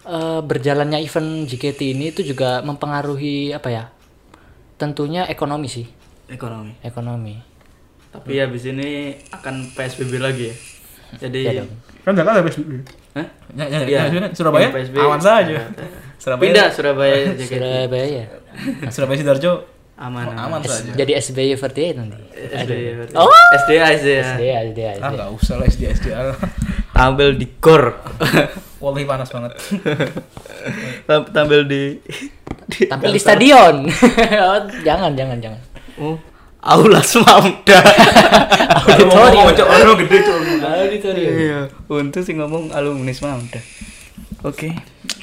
eh, 0.03 0.41
berjalannya 0.41 0.99
event 0.99 1.45
JKT 1.45 1.81
ini 1.93 2.11
itu 2.11 2.25
juga 2.25 2.61
mempengaruhi 2.61 3.53
apa 3.53 3.69
ya? 3.69 3.85
Tentunya 4.75 5.27
ekonomi 5.27 5.67
sih, 5.67 5.87
Ekonomi. 6.27 6.73
ekonomi. 6.81 7.35
Tapi 8.09 8.41
habis 8.41 8.65
ini 8.65 9.13
akan 9.29 9.75
PSBB 9.75 10.17
lagi 10.17 10.49
ya. 10.49 10.57
Jadi 11.19 11.41
Ya 11.43 11.53
dong. 11.61 11.71
Kan 12.03 12.15
enggak 12.15 12.25
ada 12.27 12.43
PSBB. 12.43 12.71
Hah? 13.13 13.27
Ya, 13.53 13.65
ya, 13.67 13.79
Iya. 13.85 14.01
ya, 14.09 14.27
Surabaya 14.33 14.69
PSBB. 14.71 14.97
aman 15.03 15.21
saja. 15.21 15.61
Surabaya 16.17 16.45
Pindah 16.47 16.69
Surabaya. 16.71 17.17
Surabaya 17.37 18.07
ya. 18.07 18.25
Surabaya 18.89 19.17
Sidoarjo 19.19 19.53
Aman, 19.99 20.31
aman 20.31 20.63
S- 20.63 20.87
saja. 20.87 20.95
jadi 20.95 21.19
SBY 21.19 21.59
48 21.59 21.99
nanti. 21.99 22.15
SD. 22.55 22.73
Oh. 23.13 23.27
SDA, 23.59 23.87
SDA. 23.93 24.21
SDA, 24.31 24.57
SDA, 24.65 24.87
Ah 24.95 24.95
SDA. 24.95 25.11
enggak 25.11 25.29
usah 25.35 25.55
lah 25.59 25.67
SD 25.67 25.83
SD 25.91 26.07
Tampil 26.97 27.35
di 27.35 27.47
gor. 27.59 27.99
Wallahi 28.83 29.03
panas 29.05 29.27
banget. 29.29 29.59
Tam- 31.07 31.27
Tampil 31.27 31.61
di, 31.65 31.99
di 32.69 32.87
Tampil 32.87 33.11
di 33.11 33.19
stadion. 33.19 33.91
Oh, 34.37 34.59
jangan, 34.81 35.15
jangan, 35.15 35.39
jangan. 35.39 35.61
Oh, 35.99 36.15
Aula 36.61 37.03
Semamda. 37.03 37.79
Auditorium. 38.85 39.47
Orang 39.51 39.99
gede 40.01 40.17
cok. 40.21 40.39
Auditorium. 40.61 41.33
Iya, 41.33 41.61
untung 41.89 42.23
sih 42.23 42.35
ngomong 42.35 42.71
alumni 42.71 43.11
Semamda. 43.11 43.59
Oke. 44.43 44.75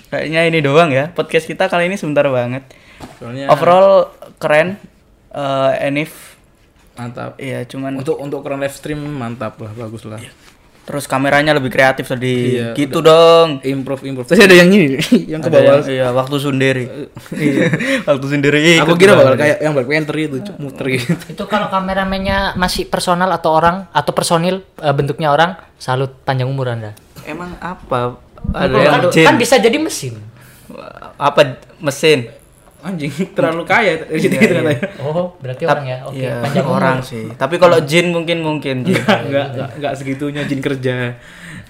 Kayaknya 0.07 0.41
ini 0.45 0.59
doang 0.59 0.91
ya. 0.91 1.11
Podcast 1.11 1.43
kita 1.45 1.67
kali 1.67 1.87
ini 1.87 1.95
sebentar 1.95 2.27
banget. 2.27 2.63
Soalnya 3.15 3.45
Overall 3.47 4.09
keren. 4.35 4.77
Eh 5.29 5.73
Enif 5.83 6.35
mantap. 6.93 7.35
iya 7.37 7.63
cuman 7.63 7.99
Untuk 7.99 8.15
untuk 8.15 8.39
ukuran 8.39 8.57
live 8.57 8.71
stream 8.71 8.99
mantap 9.11 9.59
lah, 9.59 9.71
bagus 9.73 10.03
lah. 10.03 10.15
terus 10.85 11.09
kameranya 11.09 11.49
lebih 11.51 11.67
kreatif 11.67 12.05
tadi. 12.05 12.55
Iya, 12.55 12.71
gitu 12.71 13.01
dong. 13.01 13.57
Improve 13.59 14.05
improve. 14.05 14.29
Tadi 14.29 14.37
ada 14.39 14.53
yang 14.53 14.69
ini 14.69 14.95
yang 15.33 15.41
ke 15.41 15.49
Ada 15.49 15.57
bawah. 15.57 15.75
yang- 15.81 15.89
iya, 15.89 16.07
waktu 16.13 16.37
sendiri. 16.37 16.83
iya, 17.41 17.63
waktu 18.05 18.25
sendiri. 18.29 18.59
Aku 18.79 18.93
kira 18.93 19.17
bakal 19.17 19.33
kayak 19.33 19.59
yang 19.59 19.73
Black 19.73 19.89
Panther 19.89 20.15
itu 20.15 20.37
muter 20.55 20.85
gitu. 20.93 21.09
Itu 21.33 21.43
kalau 21.45 21.67
kameramennya 21.67 22.53
masih 22.53 22.85
personal 22.85 23.27
atau 23.27 23.51
orang 23.51 23.89
atau 23.89 24.13
personil 24.13 24.61
eh, 24.77 24.93
bentuknya 24.93 25.33
orang, 25.33 25.57
salut 25.75 26.13
panjang 26.21 26.47
umur 26.47 26.69
Anda. 26.69 26.93
Emang 27.25 27.57
apa? 27.57 28.21
Ada 28.53 28.69
kan, 28.69 28.79
yang 28.79 29.03
jin. 29.09 29.25
kan 29.25 29.35
bisa 29.35 29.57
jadi 29.57 29.75
mesin. 29.75 30.21
Apa 31.17 31.57
mesin? 31.77 32.29
Anjing 32.85 33.09
terlalu 33.33 33.65
kaya 33.65 33.97
dari 33.99 34.19
situ 34.19 34.31
Iya, 34.31 34.45
ternyata. 34.45 34.71
iya. 34.71 35.01
Oh, 35.01 35.33
berarti 35.35 35.63
orang 35.65 35.85
ya. 35.85 35.97
Oke, 36.05 36.21
Iya, 36.21 36.33
panjang 36.39 36.63
umur. 36.63 36.77
orang 36.77 36.97
sih. 37.01 37.25
Tapi 37.33 37.55
kalau 37.57 37.77
jin 37.81 38.05
mungkin 38.09 38.37
mungkin 38.39 38.75
jin. 38.81 38.93
Enggak, 38.95 39.19
enggak, 39.23 39.47
enggak, 39.49 39.69
enggak 39.73 39.93
segitunya 39.95 40.41
jin 40.43 40.59
kerja. 40.59 40.93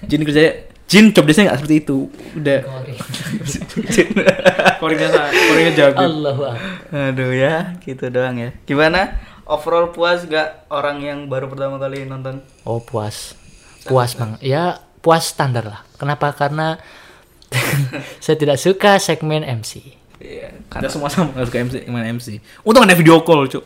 Jin 0.02 0.22
kerja 0.22 0.40
jin 0.86 1.04
job 1.10 1.24
desk 1.24 1.40
enggak 1.40 1.56
seperti 1.56 1.76
itu. 1.80 1.98
Udah. 2.32 2.60
Koringnya 4.76 5.08
sa- 5.08 5.32
koringnya 5.32 5.72
jago. 5.74 6.00
Allahu 6.00 6.42
Akbar. 6.44 7.10
Aduh 7.10 7.32
ya, 7.32 7.54
gitu 7.80 8.04
doang 8.06 8.36
ya. 8.36 8.50
Gimana? 8.64 9.16
Overall 9.42 9.88
puas 9.88 10.26
gak 10.26 10.66
orang 10.68 10.98
yang 11.00 11.18
baru 11.26 11.46
pertama 11.46 11.78
kali 11.78 12.02
nonton? 12.02 12.42
Oh, 12.62 12.78
puas. 12.78 13.38
Puas, 13.84 14.12
Bang. 14.12 14.34
Ya, 14.40 14.82
puas 14.98 15.22
standar 15.24 15.62
lah. 15.62 15.80
Kenapa? 15.94 16.34
Karena 16.34 16.82
saya 18.18 18.34
tidak 18.34 18.58
suka 18.58 18.98
segmen 18.98 19.46
MC. 19.46 19.94
Iya, 20.16 20.48
Kita 20.72 20.88
semua 20.88 21.08
sama 21.12 21.28
enggak 21.36 21.46
suka 21.52 21.58
MC, 21.60 21.74
main 21.92 22.06
MC. 22.16 22.40
Untung 22.64 22.84
ada 22.88 22.96
video 22.96 23.20
call, 23.20 23.44
Cuk. 23.52 23.64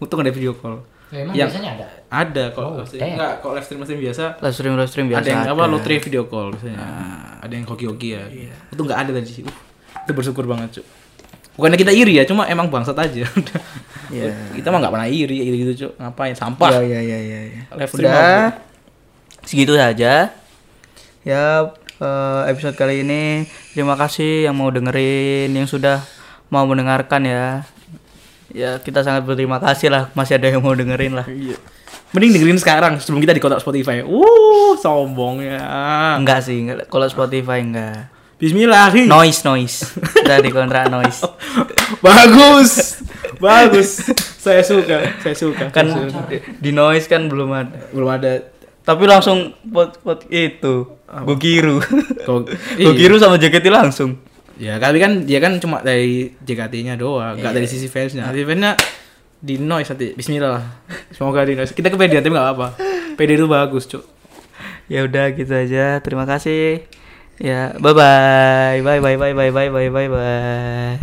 Untung 0.00 0.20
ada 0.24 0.32
video 0.32 0.56
call. 0.56 0.80
Memang 1.10 1.34
Yang- 1.34 1.50
biasanya 1.52 1.70
ada. 1.74 1.86
Ada 2.10 2.44
kok. 2.54 2.62
Oh, 2.62 2.78
live 2.78 2.88
stream. 2.88 3.02
damn. 3.02 3.14
enggak, 3.18 3.32
kok 3.42 3.50
live 3.52 3.66
stream 3.66 3.80
stream 3.82 4.00
biasa. 4.00 4.24
live 4.40 4.54
stream 4.54 4.72
live 4.78 4.90
stream 4.90 5.06
biasa. 5.10 5.20
ada 5.20 5.28
yang 5.28 5.42
apa 5.42 5.62
ada. 5.66 5.72
lotre 5.74 5.94
video 5.98 6.22
call 6.30 6.46
biasanya. 6.54 6.78
Ada 7.42 7.52
yang 7.52 7.66
hoki-hoki 7.66 8.08
ya. 8.14 8.22
Itu 8.70 8.80
enggak 8.80 8.98
ada 9.04 9.10
tadi 9.12 9.28
sih. 9.28 9.42
Uh, 9.42 9.54
itu 10.06 10.12
bersyukur 10.14 10.46
banget, 10.46 10.80
Cuk. 10.80 10.86
Bukannya 11.58 11.76
kita 11.76 11.92
iri 11.92 12.16
ya, 12.16 12.24
cuma 12.24 12.48
emang 12.48 12.70
bangsat 12.72 12.96
aja. 12.96 13.26
Iya. 14.10 14.34
kita 14.58 14.74
mah 14.74 14.82
nggak 14.82 14.90
pernah 14.90 15.06
iri, 15.06 15.38
iri 15.38 15.56
gitu 15.62 15.86
cuk. 15.86 15.92
Ngapain? 16.02 16.34
Sampah. 16.34 16.82
Ya, 16.82 16.82
ya, 16.82 17.00
ya, 17.00 17.18
ya, 17.22 17.40
ya. 17.46 17.62
Live 17.78 17.90
stream 17.94 18.10
Udah. 18.10 18.58
Segitu 19.46 19.72
saja. 19.78 20.34
Ya, 21.22 21.42
eh, 22.00 22.42
episode 22.48 22.74
kali 22.74 23.04
ini 23.04 23.44
terima 23.76 23.94
kasih 23.94 24.48
yang 24.48 24.56
mau 24.56 24.72
dengerin, 24.72 25.52
yang 25.52 25.68
sudah 25.68 26.02
mau 26.48 26.64
mendengarkan 26.64 27.22
ya. 27.28 27.46
Ya, 28.50 28.82
kita 28.82 29.06
sangat 29.06 29.22
berterima 29.22 29.62
kasih 29.62 29.94
lah 29.94 30.10
masih 30.18 30.40
ada 30.40 30.50
yang 30.50 30.64
mau 30.64 30.74
dengerin 30.74 31.14
lah. 31.14 31.26
Iya. 31.30 31.54
Mending 32.10 32.34
dengerin 32.34 32.58
sekarang 32.58 32.98
sebelum 32.98 33.22
kita 33.22 33.30
di 33.30 33.38
kotak 33.38 33.62
Spotify. 33.62 34.02
Uh, 34.02 34.74
sombongnya. 34.82 35.62
Enggak 36.18 36.42
sih, 36.42 36.66
enggak. 36.66 36.90
kalau 36.90 37.06
Spotify 37.06 37.62
enggak. 37.62 38.10
Bismillah. 38.40 38.90
hi. 38.90 39.06
Noise, 39.06 39.46
noise. 39.46 39.76
Di 40.26 40.50
kontrak 40.50 40.90
noise. 40.90 41.22
Bagus. 42.06 43.04
Bagus. 43.38 44.10
saya 44.40 44.64
suka, 44.64 45.20
saya 45.20 45.36
suka. 45.36 45.68
Kan 45.70 45.92
saya 45.92 46.08
suka. 46.08 46.34
di 46.58 46.72
noise 46.74 47.06
kan 47.06 47.28
belum 47.30 47.52
ada. 47.52 47.78
belum 47.94 48.08
ada 48.08 48.48
Tapi 48.82 49.04
langsung 49.06 49.54
pot 49.70 50.00
pot 50.02 50.24
itu. 50.32 50.88
Gokiru. 51.10 51.82
Go- 52.22 52.46
Gokiru 52.76 53.18
sama 53.18 53.34
JKT 53.34 53.66
langsung. 53.66 54.14
Ya, 54.54 54.76
kali 54.76 54.96
kan 54.96 55.24
dia 55.24 55.38
kan 55.38 55.56
cuma 55.56 55.80
dari 55.80 56.30
JKT-nya 56.38 56.94
doang, 56.94 57.34
nggak 57.34 57.50
dari 57.50 57.66
sisi 57.66 57.88
fansnya. 57.88 58.28
Sisi 58.28 58.44
fansnya 58.44 58.76
di 59.36 59.56
noise 59.56 59.88
nanti. 59.88 60.12
Bismillah 60.12 60.50
lah. 60.52 60.64
Semoga 61.10 61.42
di 61.42 61.54
noise. 61.54 61.72
Kita 61.72 61.88
ke 61.88 61.96
PD 61.96 62.14
tapi 62.14 62.28
nggak 62.28 62.48
apa. 62.50 62.66
PD 63.16 63.34
itu 63.34 63.46
bagus, 63.46 63.86
cuk. 63.86 64.02
Ya 64.86 65.02
udah 65.02 65.32
gitu 65.32 65.50
aja. 65.50 65.98
Terima 65.98 66.24
kasih. 66.24 66.84
Ya, 67.40 67.72
bye 67.74 67.90
bye. 67.90 68.78
Bye 68.78 69.00
bye 69.00 69.16
bye 69.16 69.32
bye 69.32 69.50
bye 69.50 69.68
bye 69.68 69.88
bye 69.88 70.08
bye. 70.08 70.94